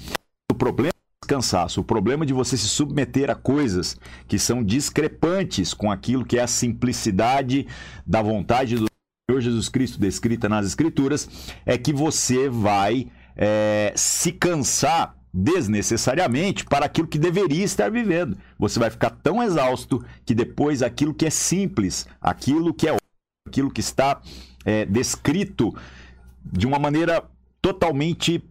O 0.51 0.53
problema 0.55 0.89
é 0.89 1.27
cansaço, 1.27 1.81
o 1.81 1.83
problema 1.83 2.25
de 2.25 2.33
você 2.33 2.55
se 2.55 2.67
submeter 2.67 3.29
a 3.29 3.35
coisas 3.35 3.97
que 4.27 4.37
são 4.37 4.63
discrepantes 4.63 5.73
com 5.73 5.91
aquilo 5.91 6.25
que 6.25 6.37
é 6.37 6.41
a 6.41 6.47
simplicidade 6.47 7.67
da 8.05 8.21
vontade 8.21 8.75
do 8.75 8.85
Senhor 9.29 9.41
Jesus 9.41 9.69
Cristo 9.69 9.99
descrita 9.99 10.49
nas 10.49 10.65
Escrituras, 10.65 11.29
é 11.65 11.77
que 11.77 11.93
você 11.93 12.49
vai 12.49 13.07
é, 13.35 13.93
se 13.95 14.31
cansar 14.31 15.15
desnecessariamente 15.33 16.65
para 16.65 16.85
aquilo 16.85 17.07
que 17.07 17.19
deveria 17.19 17.63
estar 17.63 17.89
vivendo. 17.91 18.37
Você 18.57 18.79
vai 18.79 18.89
ficar 18.89 19.11
tão 19.11 19.41
exausto 19.41 20.03
que 20.25 20.33
depois 20.33 20.81
aquilo 20.81 21.13
que 21.13 21.25
é 21.25 21.29
simples, 21.29 22.07
aquilo 22.19 22.73
que 22.73 22.87
é 22.87 22.97
aquilo 23.47 23.71
que 23.71 23.81
está 23.81 24.21
é, 24.65 24.85
descrito 24.85 25.73
de 26.43 26.67
uma 26.67 26.79
maneira 26.79 27.23
totalmente 27.61 28.43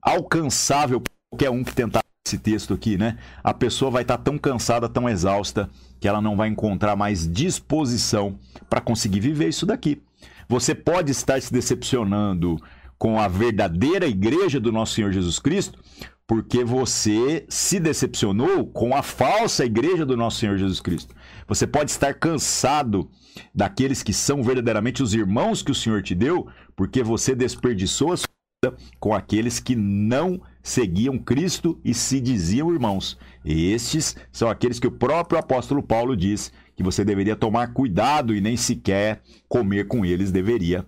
alcançável 0.00 1.00
por 1.00 1.12
qualquer 1.30 1.50
um 1.50 1.62
que 1.64 1.74
tentar 1.74 2.02
esse 2.26 2.38
texto 2.38 2.72
aqui, 2.72 2.96
né? 2.96 3.18
A 3.42 3.52
pessoa 3.52 3.90
vai 3.90 4.02
estar 4.02 4.18
tão 4.18 4.38
cansada, 4.38 4.88
tão 4.88 5.08
exausta, 5.08 5.68
que 6.00 6.08
ela 6.08 6.20
não 6.20 6.36
vai 6.36 6.48
encontrar 6.48 6.96
mais 6.96 7.30
disposição 7.30 8.38
para 8.68 8.80
conseguir 8.80 9.20
viver 9.20 9.48
isso 9.48 9.66
daqui. 9.66 10.02
Você 10.48 10.74
pode 10.74 11.10
estar 11.10 11.40
se 11.40 11.52
decepcionando 11.52 12.60
com 13.02 13.18
a 13.18 13.26
verdadeira 13.26 14.06
igreja 14.06 14.60
do 14.60 14.70
nosso 14.70 14.94
Senhor 14.94 15.10
Jesus 15.10 15.40
Cristo, 15.40 15.76
porque 16.24 16.62
você 16.62 17.44
se 17.48 17.80
decepcionou 17.80 18.64
com 18.64 18.94
a 18.94 19.02
falsa 19.02 19.64
igreja 19.64 20.06
do 20.06 20.16
nosso 20.16 20.38
Senhor 20.38 20.56
Jesus 20.56 20.78
Cristo. 20.78 21.12
Você 21.48 21.66
pode 21.66 21.90
estar 21.90 22.14
cansado 22.14 23.10
daqueles 23.52 24.04
que 24.04 24.12
são 24.12 24.40
verdadeiramente 24.40 25.02
os 25.02 25.14
irmãos 25.14 25.62
que 25.62 25.72
o 25.72 25.74
Senhor 25.74 26.00
te 26.00 26.14
deu, 26.14 26.46
porque 26.76 27.02
você 27.02 27.34
desperdiçou 27.34 28.12
a 28.12 28.16
sua 28.18 28.28
vida 28.64 28.76
com 29.00 29.12
aqueles 29.12 29.58
que 29.58 29.74
não 29.74 30.40
seguiam 30.62 31.18
Cristo 31.18 31.80
e 31.84 31.92
se 31.92 32.20
diziam 32.20 32.72
irmãos. 32.72 33.18
E 33.44 33.72
estes 33.72 34.14
são 34.30 34.48
aqueles 34.48 34.78
que 34.78 34.86
o 34.86 34.92
próprio 34.92 35.40
apóstolo 35.40 35.82
Paulo 35.82 36.16
diz 36.16 36.52
que 36.76 36.84
você 36.84 37.04
deveria 37.04 37.34
tomar 37.34 37.72
cuidado 37.72 38.32
e 38.32 38.40
nem 38.40 38.56
sequer 38.56 39.20
comer 39.48 39.88
com 39.88 40.04
eles 40.04 40.30
deveria 40.30 40.86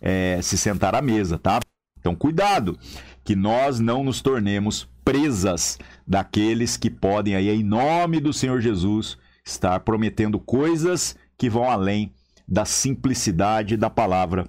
é, 0.00 0.40
se 0.42 0.56
sentar 0.56 0.94
à 0.94 1.02
mesa, 1.02 1.38
tá? 1.38 1.60
Então, 1.98 2.14
cuidado, 2.14 2.78
que 3.24 3.34
nós 3.34 3.80
não 3.80 4.04
nos 4.04 4.20
tornemos 4.20 4.88
presas 5.04 5.78
daqueles 6.06 6.76
que 6.76 6.90
podem 6.90 7.34
aí, 7.34 7.48
em 7.48 7.64
nome 7.64 8.20
do 8.20 8.32
Senhor 8.32 8.60
Jesus, 8.60 9.18
estar 9.44 9.80
prometendo 9.80 10.38
coisas 10.38 11.16
que 11.36 11.50
vão 11.50 11.70
além 11.70 12.12
da 12.46 12.64
simplicidade 12.64 13.76
da 13.76 13.90
palavra 13.90 14.46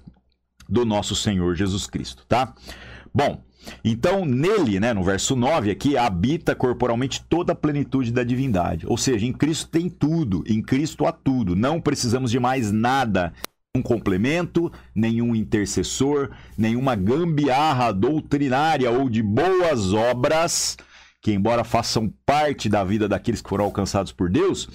do 0.68 0.84
nosso 0.84 1.16
Senhor 1.16 1.54
Jesus 1.54 1.86
Cristo, 1.86 2.24
tá? 2.28 2.54
Bom, 3.12 3.42
então 3.84 4.24
nele, 4.24 4.78
né, 4.78 4.92
no 4.92 5.02
verso 5.02 5.34
9 5.34 5.70
aqui, 5.70 5.96
habita 5.96 6.54
corporalmente 6.54 7.24
toda 7.28 7.52
a 7.52 7.56
plenitude 7.56 8.12
da 8.12 8.22
divindade. 8.22 8.86
Ou 8.86 8.96
seja, 8.96 9.26
em 9.26 9.32
Cristo 9.32 9.68
tem 9.70 9.88
tudo, 9.88 10.44
em 10.46 10.62
Cristo 10.62 11.06
há 11.06 11.12
tudo. 11.12 11.56
Não 11.56 11.80
precisamos 11.80 12.30
de 12.30 12.38
mais 12.38 12.70
nada 12.70 13.32
um 13.78 13.82
complemento, 13.82 14.70
nenhum 14.94 15.34
intercessor, 15.34 16.30
nenhuma 16.56 16.94
gambiarra 16.94 17.92
doutrinária 17.92 18.90
ou 18.90 19.08
de 19.08 19.22
boas 19.22 19.92
obras, 19.92 20.76
que, 21.20 21.32
embora 21.32 21.64
façam 21.64 22.12
parte 22.26 22.68
da 22.68 22.84
vida 22.84 23.08
daqueles 23.08 23.40
que 23.40 23.48
foram 23.48 23.64
alcançados 23.64 24.12
por 24.12 24.28
Deus, 24.28 24.68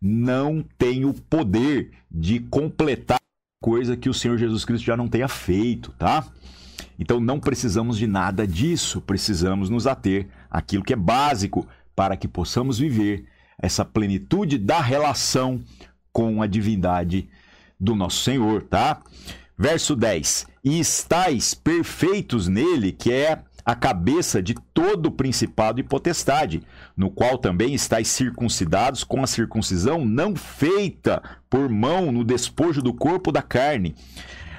não 0.00 0.64
tem 0.78 1.04
o 1.04 1.12
poder 1.12 1.90
de 2.10 2.40
completar 2.40 3.18
coisa 3.60 3.96
que 3.96 4.08
o 4.08 4.14
Senhor 4.14 4.36
Jesus 4.36 4.64
Cristo 4.64 4.84
já 4.84 4.96
não 4.96 5.08
tenha 5.08 5.28
feito, 5.28 5.90
tá? 5.92 6.26
Então 6.98 7.18
não 7.18 7.40
precisamos 7.40 7.96
de 7.96 8.06
nada 8.06 8.46
disso, 8.46 9.00
precisamos 9.00 9.70
nos 9.70 9.86
ater 9.86 10.28
àquilo 10.50 10.84
que 10.84 10.92
é 10.92 10.96
básico 10.96 11.66
para 11.96 12.16
que 12.16 12.28
possamos 12.28 12.78
viver 12.78 13.24
essa 13.58 13.84
plenitude 13.84 14.58
da 14.58 14.80
relação 14.80 15.60
com 16.12 16.42
a 16.42 16.46
divindade 16.46 17.28
do 17.78 17.94
nosso 17.94 18.22
Senhor, 18.22 18.62
tá? 18.62 19.02
Verso 19.56 19.94
10: 19.94 20.46
E 20.62 20.80
estáis 20.80 21.54
perfeitos 21.54 22.48
nele, 22.48 22.92
que 22.92 23.12
é 23.12 23.42
a 23.64 23.74
cabeça 23.74 24.42
de 24.42 24.54
todo 24.74 25.10
principado 25.10 25.80
e 25.80 25.82
potestade, 25.82 26.62
no 26.96 27.10
qual 27.10 27.38
também 27.38 27.72
estáis 27.74 28.08
circuncidados 28.08 29.02
com 29.02 29.22
a 29.22 29.26
circuncisão 29.26 30.04
não 30.04 30.36
feita 30.36 31.22
por 31.48 31.68
mão 31.70 32.12
no 32.12 32.24
despojo 32.24 32.82
do 32.82 32.92
corpo 32.92 33.32
da 33.32 33.40
carne, 33.40 33.94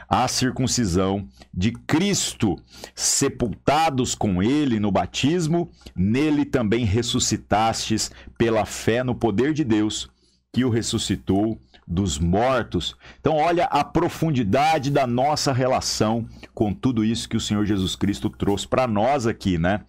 a 0.10 0.28
circuncisão 0.28 1.28
de 1.54 1.72
Cristo, 1.72 2.56
sepultados 2.96 4.16
com 4.16 4.42
ele 4.42 4.80
no 4.80 4.92
batismo, 4.92 5.70
nele 5.96 6.46
também 6.46 6.86
ressuscitastes 6.86 8.12
pela 8.38 8.66
fé 8.66 9.04
no 9.04 9.16
poder 9.16 9.54
de 9.54 9.64
Deus, 9.64 10.10
que 10.52 10.64
o 10.64 10.70
ressuscitou 10.70 11.60
dos 11.88 12.18
mortos. 12.18 12.96
Então, 13.20 13.36
olha 13.36 13.66
a 13.66 13.84
profundidade 13.84 14.90
da 14.90 15.06
nossa 15.06 15.54
relação 15.54 16.28
com 16.54 16.74
tudo 16.74 17.04
isso 17.04 17.30
que 17.30 17.38
o 17.38 17.42
Senhor 17.42 17.66
Jesus 17.66 17.96
Cristo 17.96 18.30
trouxe 18.30 18.68
para 18.68 18.88
nós 18.88 19.28
aqui, 19.28 19.58
né? 19.58 19.82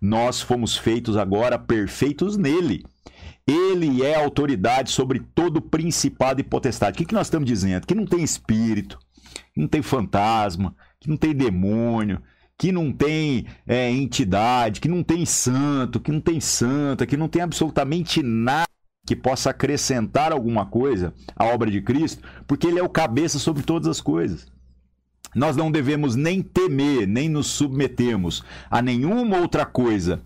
Nós 0.00 0.40
fomos 0.40 0.76
feitos 0.76 1.16
agora 1.16 1.58
perfeitos 1.58 2.36
nele. 2.36 2.84
Ele 3.46 4.02
é 4.02 4.14
autoridade 4.14 4.90
sobre 4.90 5.20
todo 5.20 5.60
principado 5.60 6.40
e 6.40 6.44
potestade. 6.44 6.94
O 6.94 6.98
que, 6.98 7.04
que 7.04 7.14
nós 7.14 7.26
estamos 7.26 7.46
dizendo? 7.46 7.86
Que 7.86 7.94
não 7.94 8.06
tem 8.06 8.22
espírito, 8.22 8.98
que 9.52 9.60
não 9.60 9.68
tem 9.68 9.82
fantasma, 9.82 10.74
que 10.98 11.10
não 11.10 11.16
tem 11.16 11.34
demônio, 11.34 12.22
que 12.56 12.72
não 12.72 12.90
tem 12.90 13.46
é, 13.66 13.90
entidade, 13.90 14.80
que 14.80 14.88
não 14.88 15.02
tem 15.02 15.26
santo, 15.26 16.00
que 16.00 16.10
não 16.10 16.20
tem 16.20 16.40
santa, 16.40 17.06
que 17.06 17.16
não 17.16 17.28
tem 17.28 17.42
absolutamente 17.42 18.22
nada 18.22 18.73
que 19.06 19.14
possa 19.14 19.50
acrescentar 19.50 20.32
alguma 20.32 20.66
coisa 20.66 21.12
à 21.36 21.44
obra 21.46 21.70
de 21.70 21.80
Cristo, 21.80 22.22
porque 22.46 22.66
ele 22.66 22.78
é 22.78 22.82
o 22.82 22.88
cabeça 22.88 23.38
sobre 23.38 23.62
todas 23.62 23.88
as 23.88 24.00
coisas. 24.00 24.46
Nós 25.34 25.56
não 25.56 25.70
devemos 25.70 26.14
nem 26.14 26.40
temer, 26.40 27.08
nem 27.08 27.28
nos 27.28 27.48
submetermos 27.48 28.44
a 28.70 28.80
nenhuma 28.80 29.38
outra 29.38 29.66
coisa 29.66 30.22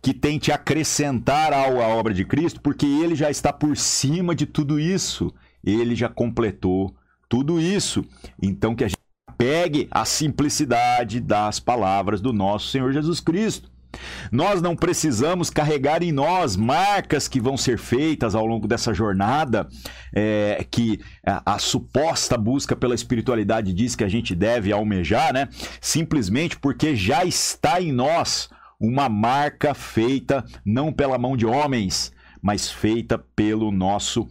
que 0.00 0.14
tente 0.14 0.50
acrescentar 0.50 1.52
à 1.52 1.68
obra 1.68 2.14
de 2.14 2.24
Cristo, 2.24 2.60
porque 2.60 2.86
ele 2.86 3.14
já 3.14 3.30
está 3.30 3.52
por 3.52 3.76
cima 3.76 4.34
de 4.34 4.46
tudo 4.46 4.80
isso. 4.80 5.32
Ele 5.62 5.94
já 5.94 6.08
completou 6.08 6.94
tudo 7.28 7.60
isso. 7.60 8.04
Então 8.40 8.74
que 8.74 8.84
a 8.84 8.88
gente 8.88 8.98
pegue 9.36 9.86
a 9.90 10.04
simplicidade 10.04 11.20
das 11.20 11.60
palavras 11.60 12.20
do 12.20 12.32
nosso 12.32 12.68
Senhor 12.68 12.92
Jesus 12.92 13.20
Cristo. 13.20 13.70
Nós 14.30 14.60
não 14.60 14.76
precisamos 14.76 15.50
carregar 15.50 16.02
em 16.02 16.12
nós 16.12 16.56
marcas 16.56 17.26
que 17.26 17.40
vão 17.40 17.56
ser 17.56 17.78
feitas 17.78 18.34
ao 18.34 18.46
longo 18.46 18.68
dessa 18.68 18.92
jornada, 18.92 19.68
é, 20.14 20.66
que 20.70 21.00
a, 21.26 21.54
a, 21.54 21.58
suposta 21.58 22.36
busca 22.36 22.76
pela 22.76 22.94
espiritualidade 22.94 23.72
diz 23.72 23.96
que 23.96 24.04
a 24.04 24.08
gente 24.08 24.34
deve 24.34 24.72
almejar, 24.72 25.32
né? 25.32 25.48
Simplesmente 25.80 26.58
porque 26.58 26.94
já 26.94 27.24
está 27.24 27.80
em 27.80 27.92
nós 27.92 28.50
uma 28.80 29.08
marca 29.08 29.74
feita 29.74 30.44
não 30.64 30.92
pela 30.92 31.18
mão 31.18 31.36
de 31.36 31.46
homens, 31.46 32.12
mas 32.40 32.70
feita 32.70 33.18
pelo 33.18 33.72
nosso 33.72 34.28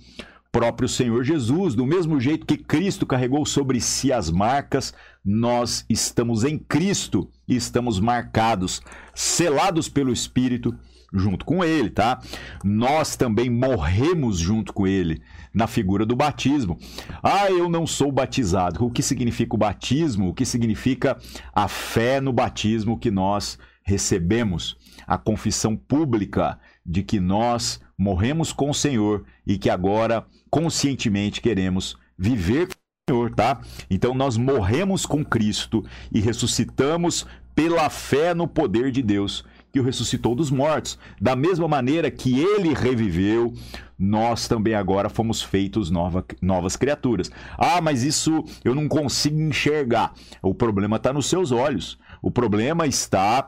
próprio 0.52 0.88
Senhor 0.88 1.24
Jesus. 1.24 1.76
Do 1.76 1.86
mesmo 1.86 2.20
jeito 2.20 2.46
que 2.46 2.58
Cristo 2.58 3.06
carregou 3.06 3.46
sobre 3.46 3.82
si 3.82 4.12
as 4.12 4.32
marcas, 4.32 4.94
nós 5.29 5.86
estamos 5.89 6.46
em 6.46 6.57
Cristo 6.57 7.29
e 7.46 7.53
estamos 7.53 8.00
marcados, 8.00 8.81
selados 9.13 9.89
pelo 9.89 10.13
Espírito 10.13 10.74
junto 11.12 11.43
com 11.43 11.65
ele, 11.65 11.89
tá? 11.89 12.22
Nós 12.63 13.17
também 13.17 13.50
morremos 13.50 14.39
junto 14.39 14.72
com 14.72 14.88
ele 14.88 15.22
na 15.53 15.67
figura 15.67 16.05
do 16.05 16.15
batismo. 16.15 16.77
Ah, 17.22 17.51
eu 17.51 17.67
não 17.67 17.86
sou 17.86 18.10
batizado. 18.10 18.86
O 18.86 18.89
que 18.89 19.03
significa 19.03 19.53
o 19.53 19.60
batismo? 19.60 20.29
O 20.29 20.34
que 20.34 20.46
significa 20.46 21.17
a 21.53 21.67
fé 21.67 22.22
no 22.22 22.31
batismo 22.31 22.98
que 22.98 23.12
nós 23.12 23.60
recebemos? 23.84 24.77
A 25.05 25.17
confissão 25.17 25.75
pública 25.75 26.57
de 26.86 27.03
que 27.03 27.19
nós 27.19 27.81
morremos 27.98 28.53
com 28.53 28.69
o 28.69 28.74
Senhor 28.74 29.25
e 29.46 29.57
que 29.57 29.69
agora 29.69 30.25
conscientemente 30.50 31.41
queremos 31.41 31.98
viver 32.17 32.69
Senhor, 33.10 33.34
tá? 33.34 33.62
Então 33.90 34.14
nós 34.14 34.36
morremos 34.36 35.06
com 35.06 35.24
Cristo 35.24 35.82
e 36.12 36.20
ressuscitamos 36.20 37.26
pela 37.56 37.90
fé 37.90 38.34
no 38.34 38.50
poder 38.50 38.92
de 38.92 39.02
Deus 39.02 39.46
que 39.72 39.80
o 39.80 39.84
ressuscitou 39.84 40.36
dos 40.36 40.52
mortos. 40.52 41.00
Da 41.22 41.34
mesma 41.34 41.70
maneira 41.70 42.12
que 42.12 42.38
ele 42.38 42.74
reviveu, 42.74 43.54
nós 43.98 44.50
também 44.50 44.74
agora 44.74 45.08
fomos 45.08 45.42
feitos 45.42 45.90
nova, 45.90 46.26
novas 46.42 46.76
criaturas. 46.76 47.32
Ah, 47.58 47.80
mas 47.80 48.04
isso 48.04 48.44
eu 48.62 48.76
não 48.76 48.90
consigo 48.90 49.40
enxergar. 49.40 50.14
O 50.42 50.54
problema 50.54 50.98
está 50.98 51.14
nos 51.14 51.28
seus 51.28 51.54
olhos. 51.54 51.98
O 52.22 52.30
problema 52.30 52.86
está 52.86 53.48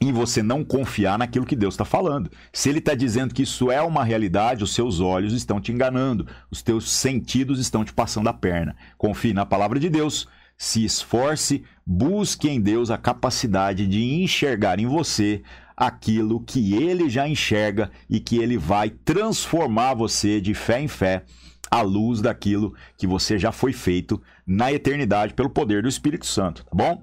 em 0.00 0.12
você 0.12 0.42
não 0.42 0.64
confiar 0.64 1.18
naquilo 1.18 1.44
que 1.44 1.54
Deus 1.54 1.74
está 1.74 1.84
falando. 1.84 2.30
Se 2.52 2.68
Ele 2.70 2.78
está 2.78 2.94
dizendo 2.94 3.34
que 3.34 3.42
isso 3.42 3.70
é 3.70 3.82
uma 3.82 4.02
realidade, 4.02 4.64
os 4.64 4.74
seus 4.74 4.98
olhos 4.98 5.34
estão 5.34 5.60
te 5.60 5.72
enganando, 5.72 6.26
os 6.50 6.62
teus 6.62 6.90
sentidos 6.90 7.60
estão 7.60 7.84
te 7.84 7.92
passando 7.92 8.28
a 8.28 8.32
perna. 8.32 8.74
Confie 8.96 9.34
na 9.34 9.44
palavra 9.44 9.78
de 9.78 9.90
Deus, 9.90 10.26
se 10.56 10.84
esforce, 10.84 11.64
busque 11.86 12.48
em 12.48 12.60
Deus 12.60 12.90
a 12.90 12.96
capacidade 12.96 13.86
de 13.86 14.02
enxergar 14.22 14.78
em 14.78 14.86
você 14.86 15.42
aquilo 15.76 16.40
que 16.40 16.74
Ele 16.74 17.08
já 17.08 17.28
enxerga 17.28 17.90
e 18.08 18.20
que 18.20 18.38
Ele 18.38 18.56
vai 18.56 18.90
transformar 18.90 19.94
você 19.94 20.40
de 20.40 20.54
fé 20.54 20.80
em 20.80 20.88
fé 20.88 21.24
à 21.70 21.82
luz 21.82 22.20
daquilo 22.20 22.74
que 22.96 23.06
você 23.06 23.38
já 23.38 23.52
foi 23.52 23.72
feito 23.72 24.20
na 24.46 24.72
eternidade 24.72 25.34
pelo 25.34 25.48
poder 25.48 25.82
do 25.82 25.88
Espírito 25.88 26.26
Santo, 26.26 26.64
tá 26.64 26.70
bom? 26.74 27.02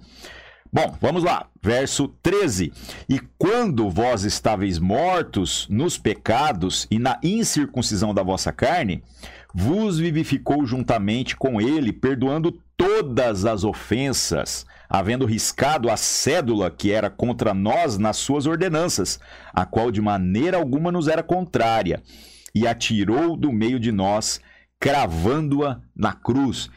Bom, 0.78 0.96
vamos 1.02 1.24
lá, 1.24 1.48
verso 1.60 2.08
13. 2.22 2.72
E 3.10 3.20
quando 3.36 3.90
vós 3.90 4.24
estáveis 4.26 4.78
mortos 4.78 5.68
nos 5.72 5.98
pecados 5.98 6.86
e 6.92 7.00
na 7.00 7.20
incircuncisão 7.24 8.14
da 8.14 8.22
vossa 8.22 8.52
carne, 8.52 9.04
vos 9.52 9.98
vivificou 9.98 10.68
juntamente 10.68 11.36
com 11.36 11.60
ele, 11.60 11.92
perdoando 11.92 12.62
todas 12.78 13.44
as 13.44 13.64
ofensas, 13.64 14.68
havendo 14.88 15.26
riscado 15.26 15.90
a 15.90 15.98
cédula 15.98 16.70
que 16.70 16.92
era 16.92 17.10
contra 17.10 17.56
nós 17.56 17.98
nas 17.98 18.18
suas 18.18 18.46
ordenanças, 18.46 19.20
a 19.52 19.66
qual 19.66 19.90
de 19.90 20.00
maneira 20.00 20.58
alguma 20.58 20.92
nos 20.92 21.08
era 21.08 21.24
contrária, 21.24 22.04
e 22.54 22.68
atirou 22.68 23.36
do 23.36 23.52
meio 23.52 23.80
de 23.80 23.92
nós, 23.92 24.40
cravando-a 24.80 25.82
na 25.96 26.14
cruz 26.14 26.70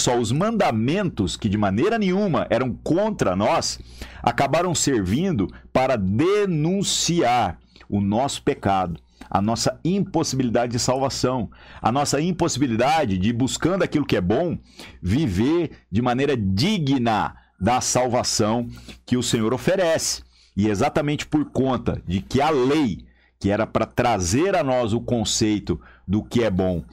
só 0.00 0.18
os 0.18 0.32
mandamentos, 0.32 1.36
que 1.36 1.48
de 1.48 1.58
maneira 1.58 1.98
nenhuma 1.98 2.46
eram 2.50 2.72
contra 2.72 3.36
nós, 3.36 3.78
acabaram 4.22 4.74
servindo 4.74 5.48
para 5.72 5.96
denunciar 5.96 7.58
o 7.88 8.00
nosso 8.00 8.42
pecado, 8.42 9.00
a 9.30 9.40
nossa 9.40 9.78
impossibilidade 9.84 10.72
de 10.72 10.78
salvação, 10.78 11.50
a 11.80 11.90
nossa 11.90 12.20
impossibilidade 12.20 13.18
de, 13.18 13.32
buscando 13.32 13.82
aquilo 13.82 14.06
que 14.06 14.16
é 14.16 14.20
bom, 14.20 14.58
viver 15.02 15.70
de 15.90 16.02
maneira 16.02 16.36
digna 16.36 17.34
da 17.60 17.80
salvação 17.80 18.68
que 19.04 19.16
o 19.16 19.22
Senhor 19.22 19.52
oferece. 19.52 20.22
E 20.56 20.68
exatamente 20.68 21.26
por 21.26 21.44
conta 21.50 22.02
de 22.06 22.20
que 22.20 22.40
a 22.40 22.50
lei, 22.50 23.04
que 23.38 23.50
era 23.50 23.66
para 23.66 23.86
trazer 23.86 24.56
a 24.56 24.62
nós 24.62 24.92
o 24.92 25.00
conceito 25.00 25.80
do 26.06 26.22
que 26.22 26.42
é 26.42 26.50
bom, 26.50 26.84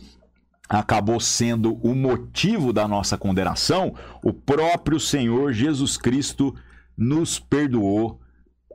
acabou 0.67 1.19
sendo 1.19 1.75
o 1.81 1.93
motivo 1.93 2.73
da 2.73 2.87
nossa 2.87 3.17
condenação, 3.17 3.93
o 4.23 4.33
próprio 4.33 4.99
Senhor 4.99 5.53
Jesus 5.53 5.97
Cristo 5.97 6.55
nos 6.97 7.39
perdoou, 7.39 8.19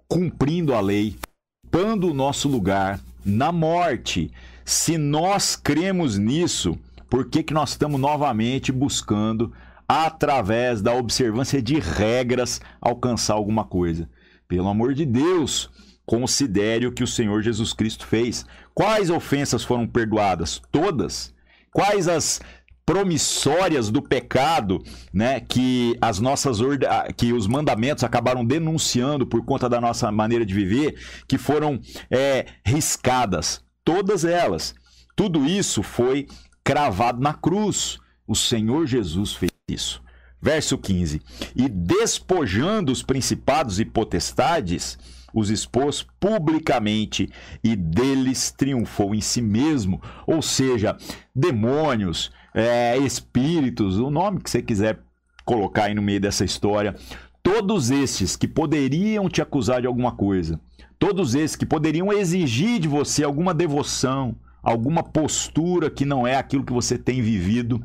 cumprindo 0.08 0.74
a 0.74 0.80
lei, 0.80 1.16
ocupando 1.64 2.10
o 2.10 2.14
nosso 2.14 2.48
lugar 2.48 3.00
na 3.24 3.50
morte. 3.50 4.30
Se 4.64 4.96
nós 4.96 5.56
cremos 5.56 6.16
nisso, 6.16 6.78
por 7.08 7.28
que, 7.28 7.42
que 7.42 7.54
nós 7.54 7.70
estamos 7.70 8.00
novamente 8.00 8.70
buscando, 8.70 9.52
através 9.88 10.80
da 10.80 10.94
observância 10.94 11.60
de 11.60 11.80
regras, 11.80 12.60
alcançar 12.80 13.34
alguma 13.34 13.64
coisa? 13.64 14.08
Pelo 14.46 14.68
amor 14.68 14.94
de 14.94 15.04
Deus, 15.04 15.70
considere 16.06 16.86
o 16.86 16.92
que 16.92 17.02
o 17.02 17.08
Senhor 17.08 17.42
Jesus 17.42 17.72
Cristo 17.72 18.06
fez. 18.06 18.44
Quais 18.74 19.10
ofensas 19.10 19.64
foram 19.64 19.86
perdoadas? 19.86 20.60
Todas 20.70 21.34
quais 21.72 22.08
as 22.08 22.40
promissórias 22.84 23.88
do 23.88 24.02
pecado, 24.02 24.82
né, 25.12 25.38
que 25.38 25.96
as 26.00 26.18
nossas 26.18 26.58
que 27.16 27.32
os 27.32 27.46
mandamentos 27.46 28.02
acabaram 28.02 28.44
denunciando 28.44 29.24
por 29.24 29.44
conta 29.44 29.68
da 29.68 29.80
nossa 29.80 30.10
maneira 30.10 30.44
de 30.44 30.52
viver, 30.52 30.98
que 31.28 31.38
foram 31.38 31.80
é, 32.10 32.46
riscadas, 32.66 33.62
todas 33.84 34.24
elas. 34.24 34.74
Tudo 35.14 35.46
isso 35.46 35.82
foi 35.84 36.26
cravado 36.64 37.20
na 37.20 37.32
cruz. 37.32 37.98
O 38.26 38.34
Senhor 38.34 38.86
Jesus 38.86 39.34
fez 39.34 39.52
isso. 39.68 40.02
Verso 40.42 40.76
15: 40.76 41.20
E 41.54 41.68
despojando 41.68 42.90
os 42.90 43.02
principados 43.02 43.78
e 43.78 43.84
potestades, 43.84 44.98
os 45.34 45.50
expôs 45.50 46.06
publicamente 46.18 47.28
e 47.62 47.76
deles 47.76 48.50
triunfou 48.50 49.14
em 49.14 49.20
si 49.20 49.40
mesmo. 49.40 50.00
Ou 50.26 50.42
seja, 50.42 50.96
demônios, 51.34 52.30
é, 52.54 52.96
espíritos, 52.98 53.98
o 53.98 54.10
nome 54.10 54.40
que 54.40 54.50
você 54.50 54.62
quiser 54.62 54.98
colocar 55.44 55.84
aí 55.84 55.94
no 55.94 56.02
meio 56.02 56.20
dessa 56.20 56.44
história, 56.44 56.94
todos 57.42 57.90
esses 57.90 58.36
que 58.36 58.46
poderiam 58.46 59.28
te 59.28 59.40
acusar 59.42 59.80
de 59.80 59.86
alguma 59.86 60.12
coisa, 60.12 60.60
todos 60.98 61.34
esses 61.34 61.56
que 61.56 61.66
poderiam 61.66 62.12
exigir 62.12 62.78
de 62.78 62.88
você 62.88 63.24
alguma 63.24 63.54
devoção, 63.54 64.36
alguma 64.62 65.02
postura 65.02 65.90
que 65.90 66.04
não 66.04 66.26
é 66.26 66.36
aquilo 66.36 66.64
que 66.64 66.72
você 66.72 66.98
tem 66.98 67.22
vivido, 67.22 67.82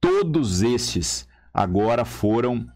todos 0.00 0.62
esses 0.62 1.26
agora 1.52 2.04
foram 2.04 2.66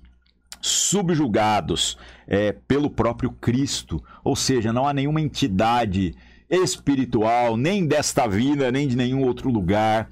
subjugados 0.60 1.96
é, 2.26 2.52
pelo 2.52 2.90
próprio 2.90 3.30
Cristo. 3.30 4.02
Ou 4.22 4.36
seja, 4.36 4.72
não 4.72 4.86
há 4.86 4.92
nenhuma 4.92 5.20
entidade 5.20 6.14
espiritual, 6.48 7.56
nem 7.56 7.86
desta 7.86 8.26
vida, 8.26 8.70
nem 8.72 8.88
de 8.88 8.96
nenhum 8.96 9.22
outro 9.24 9.50
lugar, 9.50 10.08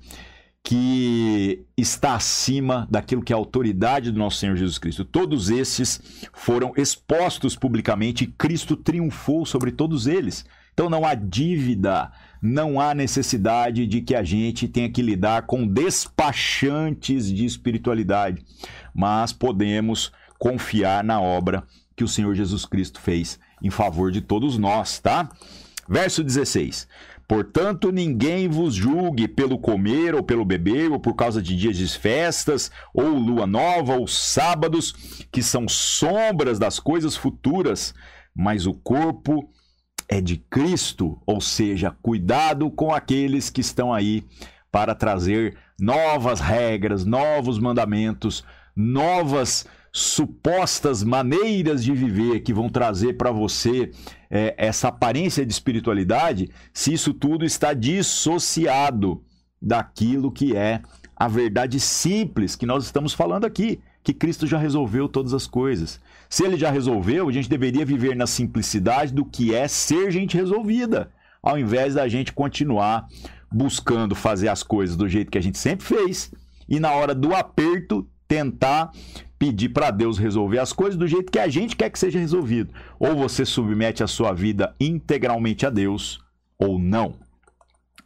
que 0.62 1.64
está 1.76 2.14
acima 2.14 2.86
daquilo 2.90 3.22
que 3.22 3.32
é 3.32 3.34
a 3.34 3.38
autoridade 3.38 4.10
do 4.10 4.18
nosso 4.18 4.38
Senhor 4.38 4.56
Jesus 4.56 4.78
Cristo. 4.78 5.04
Todos 5.04 5.50
esses 5.50 6.00
foram 6.32 6.72
expostos 6.76 7.56
publicamente 7.56 8.24
e 8.24 8.26
Cristo 8.26 8.76
triunfou 8.76 9.46
sobre 9.46 9.72
todos 9.72 10.06
eles. 10.06 10.44
Então 10.74 10.88
não 10.88 11.04
há 11.04 11.14
dívida, 11.14 12.12
não 12.40 12.80
há 12.80 12.94
necessidade 12.94 13.86
de 13.86 14.00
que 14.00 14.14
a 14.14 14.22
gente 14.22 14.68
tenha 14.68 14.88
que 14.88 15.02
lidar 15.02 15.42
com 15.42 15.66
despachantes 15.66 17.32
de 17.32 17.44
espiritualidade, 17.44 18.44
mas 18.94 19.32
podemos 19.32 20.12
confiar 20.38 21.02
na 21.02 21.20
obra 21.20 21.64
que 21.96 22.04
o 22.04 22.08
Senhor 22.08 22.34
Jesus 22.34 22.64
Cristo 22.64 23.00
fez 23.00 23.38
em 23.62 23.70
favor 23.70 24.12
de 24.12 24.20
todos 24.20 24.56
nós, 24.56 24.98
tá? 24.98 25.28
Verso 25.88 26.22
16. 26.22 26.86
Portanto, 27.26 27.92
ninguém 27.92 28.48
vos 28.48 28.74
julgue 28.74 29.28
pelo 29.28 29.58
comer 29.58 30.14
ou 30.14 30.22
pelo 30.22 30.46
beber, 30.46 30.90
ou 30.90 30.98
por 30.98 31.14
causa 31.14 31.42
de 31.42 31.54
dias 31.54 31.76
de 31.76 31.86
festas, 31.86 32.70
ou 32.94 33.10
lua 33.10 33.46
nova, 33.46 33.96
ou 33.96 34.06
sábados, 34.06 35.26
que 35.30 35.42
são 35.42 35.68
sombras 35.68 36.58
das 36.58 36.80
coisas 36.80 37.16
futuras, 37.16 37.94
mas 38.34 38.64
o 38.64 38.72
corpo 38.72 39.50
é 40.08 40.22
de 40.22 40.38
Cristo, 40.38 41.20
ou 41.26 41.38
seja, 41.38 41.94
cuidado 42.00 42.70
com 42.70 42.94
aqueles 42.94 43.50
que 43.50 43.60
estão 43.60 43.92
aí 43.92 44.24
para 44.72 44.94
trazer 44.94 45.54
novas 45.78 46.40
regras, 46.40 47.04
novos 47.04 47.58
mandamentos, 47.58 48.42
novas 48.74 49.66
supostas 49.98 51.02
maneiras 51.02 51.82
de 51.82 51.92
viver 51.92 52.40
que 52.40 52.52
vão 52.52 52.68
trazer 52.68 53.14
para 53.14 53.32
você 53.32 53.90
é, 54.30 54.54
essa 54.56 54.88
aparência 54.88 55.44
de 55.44 55.52
espiritualidade, 55.52 56.48
se 56.72 56.92
isso 56.92 57.12
tudo 57.12 57.44
está 57.44 57.72
dissociado 57.72 59.22
daquilo 59.60 60.30
que 60.30 60.56
é 60.56 60.80
a 61.16 61.26
verdade 61.26 61.80
simples 61.80 62.54
que 62.54 62.64
nós 62.64 62.84
estamos 62.84 63.12
falando 63.12 63.44
aqui, 63.44 63.80
que 64.04 64.14
Cristo 64.14 64.46
já 64.46 64.56
resolveu 64.56 65.08
todas 65.08 65.34
as 65.34 65.46
coisas. 65.46 66.00
Se 66.30 66.44
ele 66.44 66.56
já 66.56 66.70
resolveu, 66.70 67.28
a 67.28 67.32
gente 67.32 67.48
deveria 67.48 67.84
viver 67.84 68.14
na 68.14 68.26
simplicidade 68.26 69.12
do 69.12 69.24
que 69.24 69.52
é 69.52 69.66
ser 69.66 70.12
gente 70.12 70.36
resolvida, 70.36 71.10
ao 71.42 71.58
invés 71.58 71.94
da 71.94 72.06
gente 72.06 72.32
continuar 72.32 73.08
buscando 73.50 74.14
fazer 74.14 74.48
as 74.48 74.62
coisas 74.62 74.96
do 74.96 75.08
jeito 75.08 75.30
que 75.30 75.38
a 75.38 75.42
gente 75.42 75.58
sempre 75.58 75.86
fez 75.86 76.30
e 76.68 76.78
na 76.78 76.92
hora 76.92 77.14
do 77.14 77.34
aperto 77.34 78.06
tentar 78.28 78.92
pedir 79.38 79.70
para 79.70 79.90
Deus 79.90 80.18
resolver 80.18 80.58
as 80.58 80.72
coisas 80.72 80.98
do 80.98 81.08
jeito 81.08 81.32
que 81.32 81.38
a 81.38 81.48
gente 81.48 81.74
quer 81.74 81.90
que 81.90 81.98
seja 81.98 82.18
resolvido. 82.18 82.72
Ou 82.98 83.16
você 83.16 83.44
submete 83.44 84.02
a 84.02 84.06
sua 84.06 84.32
vida 84.32 84.74
integralmente 84.78 85.64
a 85.64 85.70
Deus, 85.70 86.20
ou 86.58 86.78
não. 86.78 87.14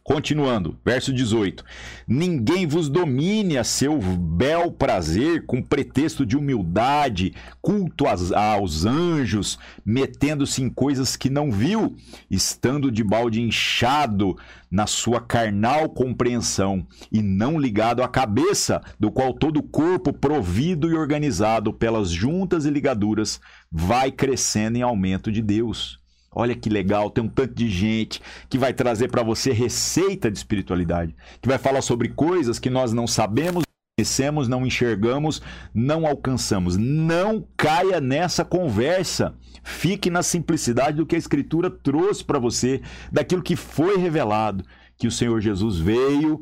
Continuando, 0.03 0.77
verso 0.83 1.13
18: 1.13 1.63
Ninguém 2.05 2.67
vos 2.67 2.89
domine 2.89 3.57
a 3.57 3.63
seu 3.63 3.97
bel 3.99 4.69
prazer 4.69 5.45
com 5.45 5.61
pretexto 5.61 6.25
de 6.25 6.35
humildade, 6.35 7.33
culto 7.61 8.03
aos 8.05 8.85
anjos, 8.85 9.57
metendo-se 9.85 10.61
em 10.61 10.69
coisas 10.69 11.15
que 11.15 11.29
não 11.29 11.49
viu, 11.49 11.95
estando 12.29 12.91
de 12.91 13.01
balde 13.01 13.41
inchado 13.41 14.35
na 14.69 14.85
sua 14.87 15.21
carnal 15.21 15.87
compreensão 15.87 16.85
e 17.09 17.21
não 17.21 17.57
ligado 17.57 18.03
à 18.03 18.07
cabeça, 18.09 18.81
do 18.99 19.09
qual 19.09 19.33
todo 19.33 19.57
o 19.57 19.63
corpo, 19.63 20.11
provido 20.11 20.89
e 20.89 20.95
organizado 20.95 21.71
pelas 21.71 22.09
juntas 22.09 22.65
e 22.65 22.69
ligaduras, 22.69 23.39
vai 23.71 24.11
crescendo 24.11 24.77
em 24.77 24.81
aumento 24.81 25.31
de 25.31 25.41
Deus. 25.41 26.02
Olha 26.35 26.55
que 26.55 26.69
legal, 26.69 27.09
tem 27.09 27.23
um 27.23 27.27
tanto 27.27 27.53
de 27.53 27.69
gente 27.69 28.21
que 28.49 28.57
vai 28.57 28.73
trazer 28.73 29.09
para 29.09 29.23
você 29.23 29.51
receita 29.51 30.31
de 30.31 30.37
espiritualidade, 30.37 31.15
que 31.41 31.47
vai 31.47 31.57
falar 31.57 31.81
sobre 31.81 32.09
coisas 32.09 32.59
que 32.59 32.69
nós 32.69 32.91
não 32.91 33.07
sabemos, 33.07 33.63
conhecemos, 33.95 34.47
não 34.47 34.65
enxergamos, 34.65 35.41
não 35.73 36.07
alcançamos. 36.07 36.77
Não 36.77 37.47
caia 37.55 38.01
nessa 38.01 38.43
conversa. 38.43 39.35
Fique 39.63 40.09
na 40.09 40.23
simplicidade 40.23 40.97
do 40.97 41.05
que 41.05 41.15
a 41.15 41.19
Escritura 41.19 41.69
trouxe 41.69 42.23
para 42.23 42.39
você, 42.39 42.81
daquilo 43.11 43.43
que 43.43 43.55
foi 43.55 43.97
revelado, 43.97 44.65
que 44.97 45.07
o 45.07 45.11
Senhor 45.11 45.39
Jesus 45.39 45.77
veio, 45.77 46.41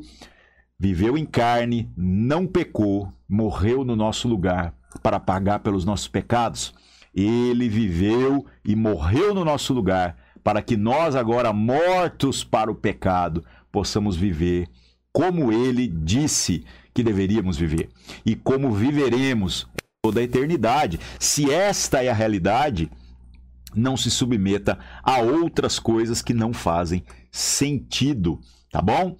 viveu 0.78 1.16
em 1.16 1.26
carne, 1.26 1.92
não 1.96 2.46
pecou, 2.46 3.12
morreu 3.28 3.84
no 3.84 3.94
nosso 3.94 4.26
lugar 4.26 4.74
para 5.02 5.20
pagar 5.20 5.60
pelos 5.60 5.84
nossos 5.84 6.08
pecados 6.08 6.74
ele 7.14 7.68
viveu 7.68 8.46
e 8.64 8.74
morreu 8.74 9.34
no 9.34 9.44
nosso 9.44 9.72
lugar, 9.72 10.16
para 10.42 10.62
que 10.62 10.76
nós, 10.76 11.14
agora 11.14 11.52
mortos 11.52 12.42
para 12.42 12.70
o 12.70 12.74
pecado, 12.74 13.44
possamos 13.70 14.16
viver 14.16 14.68
como 15.12 15.52
ele 15.52 15.86
disse 15.86 16.64
que 16.94 17.02
deveríamos 17.02 17.56
viver 17.56 17.90
e 18.24 18.34
como 18.34 18.72
viveremos 18.72 19.68
toda 20.02 20.20
a 20.20 20.22
eternidade. 20.22 20.98
Se 21.18 21.50
esta 21.50 22.02
é 22.02 22.08
a 22.08 22.14
realidade, 22.14 22.90
não 23.74 23.96
se 23.96 24.10
submeta 24.10 24.78
a 25.02 25.18
outras 25.18 25.78
coisas 25.78 26.22
que 26.22 26.34
não 26.34 26.52
fazem 26.52 27.04
sentido, 27.30 28.40
tá 28.70 28.80
bom? 28.80 29.16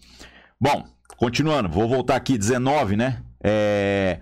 Bom, 0.61 0.85
continuando, 1.17 1.69
vou 1.69 1.89
voltar 1.89 2.17
aqui 2.17 2.37
19, 2.37 2.97
né? 2.97 3.23
É, 3.43 4.21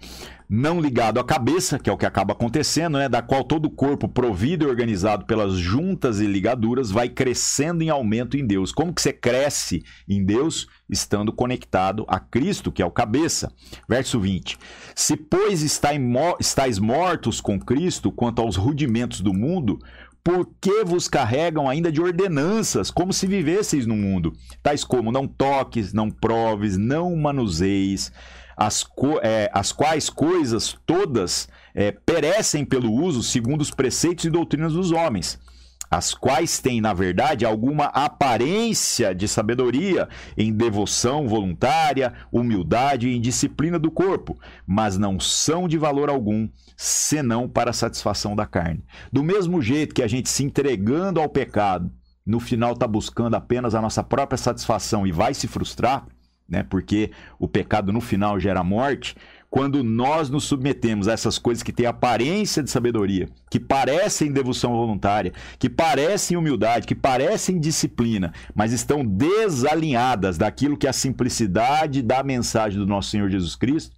não 0.53 0.81
ligado 0.81 1.21
à 1.21 1.25
cabeça, 1.25 1.79
que 1.79 1.89
é 1.89 1.93
o 1.93 1.97
que 1.97 2.05
acaba 2.05 2.33
acontecendo, 2.33 2.99
né? 2.99 3.09
da 3.09 3.23
qual 3.23 3.45
todo 3.45 3.67
o 3.67 3.71
corpo 3.71 4.09
provido 4.09 4.65
e 4.65 4.69
organizado 4.69 5.25
pelas 5.25 5.55
juntas 5.55 6.19
e 6.19 6.27
ligaduras 6.27 6.91
vai 6.91 7.09
crescendo 7.09 7.85
em 7.85 7.89
aumento 7.89 8.37
em 8.37 8.45
Deus. 8.45 8.73
Como 8.73 8.93
que 8.93 9.01
você 9.01 9.13
cresce 9.13 9.85
em 10.09 10.25
Deus? 10.25 10.67
Estando 10.89 11.33
conectado 11.33 12.05
a 12.09 12.19
Cristo, 12.19 12.73
que 12.73 12.83
é 12.83 12.85
o 12.85 12.91
cabeça. 12.91 13.53
Verso 13.89 14.19
20. 14.19 14.59
Se, 14.93 15.17
pois, 15.17 15.63
estáis 15.63 16.79
mortos 16.81 17.41
com 17.41 17.57
Cristo 17.57 18.11
quanto 18.11 18.43
aos 18.43 18.57
rudimentos 18.57 19.21
do 19.21 19.33
mundo, 19.33 19.79
por 20.23 20.49
que 20.61 20.85
vos 20.85 21.09
carregam 21.09 21.69
ainda 21.69 21.91
de 21.91 22.01
ordenanças, 22.01 22.91
como 22.91 23.13
se 23.13 23.27
vivesseis 23.27 23.87
no 23.87 23.97
mundo? 23.97 24.33
Tais 24.63 24.85
como 24.85 25.11
não 25.11 25.27
toques, 25.27 25.93
não 25.93 26.11
proves, 26.11 26.77
não 26.77 27.17
manuseis, 27.17 28.13
as, 28.57 28.87
é, 29.23 29.51
as 29.53 29.73
quais 29.73 30.11
coisas 30.11 30.77
todas 30.85 31.49
é, 31.75 31.91
perecem 31.91 32.65
pelo 32.65 32.93
uso 32.93 33.23
segundo 33.23 33.63
os 33.63 33.71
preceitos 33.71 34.27
e 34.27 34.31
doutrinas 34.31 34.75
dos 34.75 34.93
homens, 34.93 35.39
as 35.91 36.15
quais 36.15 36.61
têm, 36.61 36.81
na 36.81 36.95
verdade, 36.95 37.45
alguma 37.45 37.87
aparência 37.87 39.13
de 39.13 39.27
sabedoria 39.27 40.09
em 40.37 40.53
devoção 40.53 41.27
voluntária, 41.27 42.15
humildade 42.31 43.09
e 43.09 43.19
disciplina 43.19 43.79
do 43.79 43.91
corpo, 43.91 44.39
mas 44.65 44.97
não 44.97 45.19
são 45.19 45.67
de 45.67 45.77
valor 45.77 46.09
algum, 46.09 46.49
senão 46.77 47.49
para 47.49 47.71
a 47.71 47.75
satisfação 47.75 48.37
da 48.37 48.47
carne. 48.47 48.85
Do 49.13 49.25
mesmo 49.25 49.61
jeito 49.61 49.95
que 49.95 50.03
a 50.03 50.09
gente 50.09 50.29
se 50.29 50.45
entregando 50.45 51.21
ao 51.21 51.29
pecado, 51.29 51.91
no 52.25 52.39
final 52.39 52.75
está 52.75 52.87
buscando 52.87 53.35
apenas 53.35 53.75
a 53.75 53.83
nossa 53.83 54.05
própria 54.05 54.39
satisfação 54.39 55.05
e 55.05 55.11
vai 55.11 55.35
se 55.35 55.49
frustrar, 55.49 56.07
né? 56.49 56.63
Porque 56.63 57.11
o 57.39 57.49
pecado 57.49 57.93
no 57.93 58.01
final 58.01 58.39
gera 58.39 58.63
morte. 58.63 59.15
Quando 59.51 59.83
nós 59.83 60.31
nos 60.31 60.45
submetemos 60.45 61.09
a 61.09 61.13
essas 61.13 61.37
coisas 61.37 61.65
que 61.65 61.73
têm 61.73 61.85
aparência 61.85 62.63
de 62.63 62.71
sabedoria, 62.71 63.29
que 63.51 63.59
parecem 63.59 64.31
devoção 64.31 64.71
voluntária, 64.71 65.33
que 65.59 65.69
parecem 65.69 66.37
humildade, 66.37 66.87
que 66.87 66.95
parecem 66.95 67.59
disciplina, 67.59 68.33
mas 68.55 68.73
estão 68.73 69.05
desalinhadas 69.05 70.39
daquilo 70.39 70.77
que 70.77 70.87
é 70.87 70.91
a 70.91 70.93
simplicidade 70.93 72.01
da 72.01 72.23
mensagem 72.23 72.79
do 72.79 72.87
nosso 72.87 73.11
Senhor 73.11 73.29
Jesus 73.29 73.57
Cristo, 73.57 73.97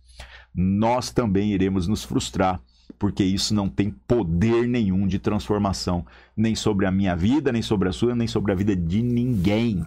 nós 0.55 1.11
também 1.11 1.53
iremos 1.53 1.87
nos 1.87 2.03
frustrar, 2.03 2.59
porque 2.99 3.23
isso 3.23 3.55
não 3.55 3.69
tem 3.69 3.91
poder 3.91 4.67
nenhum 4.67 5.07
de 5.07 5.19
transformação, 5.19 6.07
nem 6.35 6.55
sobre 6.55 6.87
a 6.87 6.91
minha 6.91 7.15
vida, 7.15 7.53
nem 7.53 7.61
sobre 7.61 7.91
a 7.91 7.93
sua, 7.93 8.15
nem 8.15 8.27
sobre 8.27 8.53
a 8.53 8.55
vida 8.55 8.75
de 8.75 9.03
ninguém. 9.03 9.85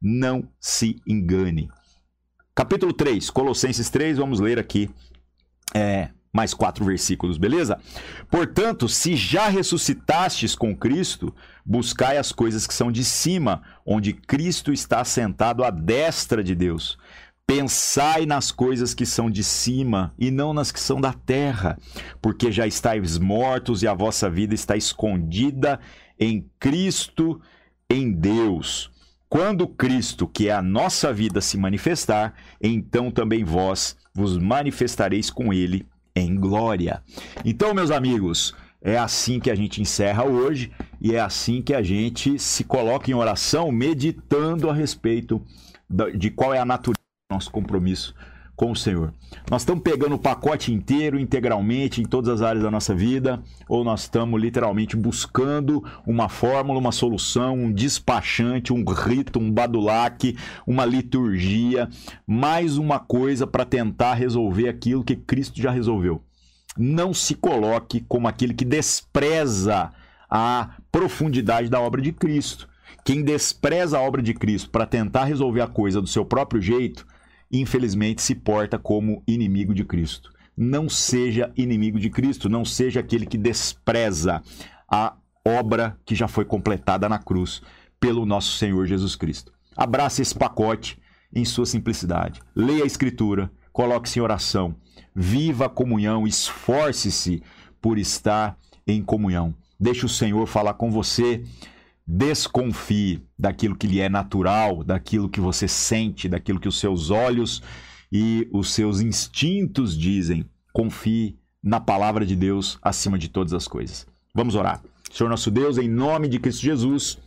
Não 0.00 0.48
se 0.58 1.02
engane. 1.06 1.68
Capítulo 2.54 2.92
3, 2.92 3.30
Colossenses 3.30 3.88
3, 3.88 4.18
vamos 4.18 4.38
ler 4.38 4.58
aqui 4.58 4.90
é, 5.74 6.10
mais 6.30 6.52
quatro 6.52 6.84
versículos, 6.84 7.38
beleza? 7.38 7.80
Portanto, 8.30 8.90
se 8.90 9.16
já 9.16 9.48
ressuscitastes 9.48 10.54
com 10.54 10.76
Cristo, 10.76 11.34
buscai 11.64 12.18
as 12.18 12.30
coisas 12.30 12.66
que 12.66 12.74
são 12.74 12.92
de 12.92 13.04
cima, 13.04 13.62
onde 13.86 14.12
Cristo 14.12 14.70
está 14.70 15.02
sentado 15.02 15.64
à 15.64 15.70
destra 15.70 16.44
de 16.44 16.54
Deus. 16.54 16.98
Pensai 17.46 18.26
nas 18.26 18.52
coisas 18.52 18.92
que 18.92 19.06
são 19.06 19.30
de 19.30 19.42
cima 19.42 20.12
e 20.18 20.30
não 20.30 20.52
nas 20.52 20.70
que 20.70 20.78
são 20.78 21.00
da 21.00 21.14
terra, 21.14 21.78
porque 22.20 22.52
já 22.52 22.66
estáis 22.66 23.16
mortos 23.16 23.82
e 23.82 23.88
a 23.88 23.94
vossa 23.94 24.28
vida 24.28 24.54
está 24.54 24.76
escondida 24.76 25.80
em 26.20 26.46
Cristo, 26.60 27.40
em 27.88 28.12
Deus. 28.12 28.92
Quando 29.32 29.66
Cristo, 29.66 30.28
que 30.28 30.50
é 30.50 30.52
a 30.52 30.60
nossa 30.60 31.10
vida, 31.10 31.40
se 31.40 31.56
manifestar, 31.56 32.34
então 32.60 33.10
também 33.10 33.42
vós 33.42 33.96
vos 34.14 34.36
manifestareis 34.36 35.30
com 35.30 35.54
ele 35.54 35.86
em 36.14 36.34
glória. 36.34 37.02
Então, 37.42 37.72
meus 37.72 37.90
amigos, 37.90 38.54
é 38.82 38.98
assim 38.98 39.40
que 39.40 39.50
a 39.50 39.54
gente 39.54 39.80
encerra 39.80 40.22
hoje 40.22 40.70
e 41.00 41.14
é 41.14 41.18
assim 41.18 41.62
que 41.62 41.72
a 41.72 41.82
gente 41.82 42.38
se 42.38 42.62
coloca 42.62 43.10
em 43.10 43.14
oração, 43.14 43.72
meditando 43.72 44.68
a 44.68 44.74
respeito 44.74 45.42
de 46.14 46.30
qual 46.30 46.52
é 46.52 46.58
a 46.58 46.66
natureza 46.66 47.00
do 47.30 47.34
nosso 47.34 47.50
compromisso 47.50 48.14
com 48.54 48.70
o 48.70 48.76
Senhor. 48.76 49.12
Nós 49.50 49.62
estamos 49.62 49.82
pegando 49.82 50.14
o 50.14 50.18
pacote 50.18 50.72
inteiro, 50.72 51.18
integralmente, 51.18 52.00
em 52.00 52.04
todas 52.04 52.28
as 52.28 52.42
áreas 52.42 52.62
da 52.62 52.70
nossa 52.70 52.94
vida, 52.94 53.42
ou 53.68 53.82
nós 53.82 54.02
estamos 54.02 54.40
literalmente 54.40 54.96
buscando 54.96 55.82
uma 56.06 56.28
fórmula, 56.28 56.78
uma 56.78 56.92
solução, 56.92 57.54
um 57.54 57.72
despachante, 57.72 58.72
um 58.72 58.84
rito, 58.84 59.38
um 59.38 59.50
badulaque, 59.50 60.36
uma 60.66 60.84
liturgia, 60.84 61.88
mais 62.26 62.76
uma 62.76 62.98
coisa 62.98 63.46
para 63.46 63.64
tentar 63.64 64.14
resolver 64.14 64.68
aquilo 64.68 65.04
que 65.04 65.16
Cristo 65.16 65.60
já 65.60 65.70
resolveu. 65.70 66.22
Não 66.76 67.12
se 67.12 67.34
coloque 67.34 68.04
como 68.08 68.28
aquele 68.28 68.54
que 68.54 68.64
despreza 68.64 69.92
a 70.30 70.76
profundidade 70.90 71.68
da 71.68 71.80
obra 71.80 72.00
de 72.00 72.12
Cristo. 72.12 72.68
Quem 73.04 73.22
despreza 73.22 73.98
a 73.98 74.00
obra 74.00 74.22
de 74.22 74.32
Cristo 74.32 74.70
para 74.70 74.86
tentar 74.86 75.24
resolver 75.24 75.60
a 75.60 75.66
coisa 75.66 76.00
do 76.00 76.06
seu 76.06 76.24
próprio 76.24 76.62
jeito, 76.62 77.06
infelizmente 77.52 78.22
se 78.22 78.34
porta 78.34 78.78
como 78.78 79.22
inimigo 79.26 79.74
de 79.74 79.84
Cristo. 79.84 80.32
Não 80.56 80.88
seja 80.88 81.52
inimigo 81.56 81.98
de 82.00 82.08
Cristo, 82.10 82.48
não 82.48 82.64
seja 82.64 83.00
aquele 83.00 83.26
que 83.26 83.38
despreza 83.38 84.42
a 84.90 85.14
obra 85.44 85.98
que 86.04 86.14
já 86.14 86.28
foi 86.28 86.44
completada 86.44 87.08
na 87.08 87.18
cruz 87.18 87.62
pelo 88.00 88.24
nosso 88.24 88.56
Senhor 88.56 88.86
Jesus 88.86 89.14
Cristo. 89.14 89.52
Abrace 89.76 90.22
esse 90.22 90.34
pacote 90.34 90.98
em 91.34 91.44
sua 91.44 91.66
simplicidade. 91.66 92.40
Leia 92.54 92.84
a 92.84 92.86
Escritura, 92.86 93.50
coloque-se 93.72 94.18
em 94.18 94.22
oração, 94.22 94.74
viva 95.14 95.66
a 95.66 95.70
comunhão, 95.70 96.26
esforce-se 96.26 97.42
por 97.80 97.98
estar 97.98 98.56
em 98.86 99.02
comunhão. 99.02 99.54
Deixe 99.78 100.04
o 100.04 100.08
Senhor 100.08 100.46
falar 100.46 100.74
com 100.74 100.90
você 100.90 101.42
Desconfie 102.06 103.22
daquilo 103.38 103.76
que 103.76 103.86
lhe 103.86 104.00
é 104.00 104.08
natural, 104.08 104.82
daquilo 104.82 105.28
que 105.28 105.40
você 105.40 105.68
sente, 105.68 106.28
daquilo 106.28 106.60
que 106.60 106.68
os 106.68 106.78
seus 106.78 107.10
olhos 107.10 107.62
e 108.10 108.48
os 108.52 108.72
seus 108.72 109.00
instintos 109.00 109.96
dizem. 109.96 110.44
Confie 110.72 111.38
na 111.62 111.80
palavra 111.80 112.26
de 112.26 112.34
Deus 112.34 112.78
acima 112.82 113.18
de 113.18 113.28
todas 113.28 113.52
as 113.52 113.68
coisas. 113.68 114.06
Vamos 114.34 114.54
orar. 114.54 114.82
Senhor 115.12 115.28
nosso 115.28 115.50
Deus, 115.50 115.78
em 115.78 115.88
nome 115.88 116.26
de 116.26 116.38
Cristo 116.38 116.62
Jesus, 116.62 117.18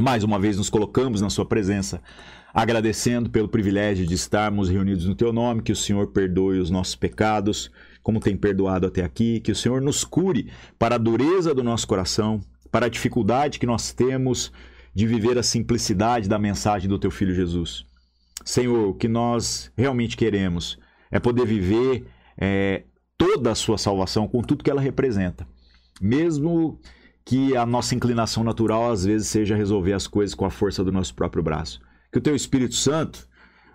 mais 0.00 0.22
uma 0.22 0.38
vez 0.38 0.56
nos 0.56 0.70
colocamos 0.70 1.20
na 1.20 1.28
Sua 1.28 1.44
presença, 1.44 2.00
agradecendo 2.54 3.28
pelo 3.28 3.48
privilégio 3.48 4.06
de 4.06 4.14
estarmos 4.14 4.68
reunidos 4.68 5.04
no 5.04 5.14
Teu 5.14 5.32
nome, 5.32 5.62
que 5.62 5.72
o 5.72 5.76
Senhor 5.76 6.06
perdoe 6.12 6.60
os 6.60 6.70
nossos 6.70 6.94
pecados, 6.94 7.70
como 8.02 8.20
tem 8.20 8.36
perdoado 8.36 8.86
até 8.86 9.02
aqui, 9.02 9.40
que 9.40 9.52
o 9.52 9.56
Senhor 9.56 9.82
nos 9.82 10.04
cure 10.04 10.50
para 10.78 10.94
a 10.94 10.98
dureza 10.98 11.52
do 11.52 11.64
nosso 11.64 11.86
coração, 11.86 12.40
para 12.70 12.86
a 12.86 12.88
dificuldade 12.88 13.58
que 13.58 13.66
nós 13.66 13.92
temos 13.92 14.52
de 14.94 15.06
viver 15.06 15.38
a 15.38 15.42
simplicidade 15.42 16.28
da 16.28 16.38
mensagem 16.38 16.88
do 16.88 16.98
teu 16.98 17.10
filho 17.10 17.34
Jesus. 17.34 17.86
Senhor, 18.44 18.88
o 18.88 18.94
que 18.94 19.08
nós 19.08 19.70
realmente 19.76 20.16
queremos 20.16 20.78
é 21.10 21.18
poder 21.18 21.46
viver 21.46 22.06
é, 22.36 22.84
toda 23.16 23.50
a 23.50 23.54
sua 23.54 23.78
salvação 23.78 24.26
com 24.28 24.42
tudo 24.42 24.64
que 24.64 24.70
ela 24.70 24.80
representa. 24.80 25.46
Mesmo 26.00 26.80
que 27.24 27.56
a 27.56 27.66
nossa 27.66 27.94
inclinação 27.94 28.42
natural 28.42 28.90
às 28.90 29.04
vezes 29.04 29.28
seja 29.28 29.54
resolver 29.54 29.92
as 29.92 30.06
coisas 30.06 30.34
com 30.34 30.46
a 30.46 30.50
força 30.50 30.82
do 30.82 30.92
nosso 30.92 31.14
próprio 31.14 31.42
braço. 31.42 31.80
Que 32.10 32.18
o 32.18 32.22
teu 32.22 32.34
Espírito 32.34 32.74
Santo 32.74 33.28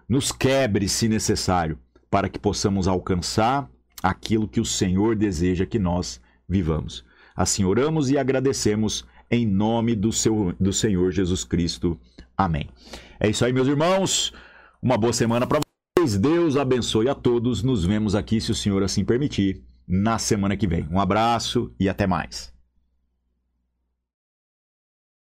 nos 0.10 0.32
quebre, 0.32 0.89
se 0.89 1.08
necessário, 1.08 1.77
para 2.10 2.29
que 2.29 2.39
possamos 2.39 2.88
alcançar 2.88 3.69
aquilo 4.01 4.47
que 4.47 4.60
o 4.60 4.65
Senhor 4.65 5.15
deseja 5.15 5.65
que 5.65 5.77
nós 5.77 6.19
vivamos. 6.47 7.06
Assim 7.36 7.63
oramos 7.63 8.10
e 8.10 8.17
agradecemos 8.17 9.06
em 9.30 9.46
nome 9.46 9.96
do, 9.96 10.12
seu, 10.12 10.54
do 10.60 10.72
Senhor 10.72 11.12
Jesus 11.12 11.43
Cristo. 11.43 12.00
Amém. 12.38 12.69
É 13.19 13.30
isso 13.30 13.43
aí, 13.43 13.52
meus 13.52 13.67
irmãos. 13.67 14.34
Uma 14.82 14.98
boa 14.98 15.13
semana 15.13 15.48
para 15.48 15.60
vocês. 15.98 16.17
Deus 16.17 16.58
abençoe 16.58 17.10
a 17.10 17.15
todos. 17.15 17.63
Nos 17.63 17.86
vemos 17.86 18.15
aqui, 18.15 18.39
se 18.39 18.52
o 18.52 18.56
Senhor 18.56 18.84
assim 18.84 19.04
permitir, 19.04 19.63
na 19.88 20.19
semana 20.19 20.56
que 20.56 20.67
vem. 20.67 20.88
Um 20.91 21.00
abraço 21.00 21.74
e 21.80 21.89
até 21.89 22.06
mais. 22.06 22.53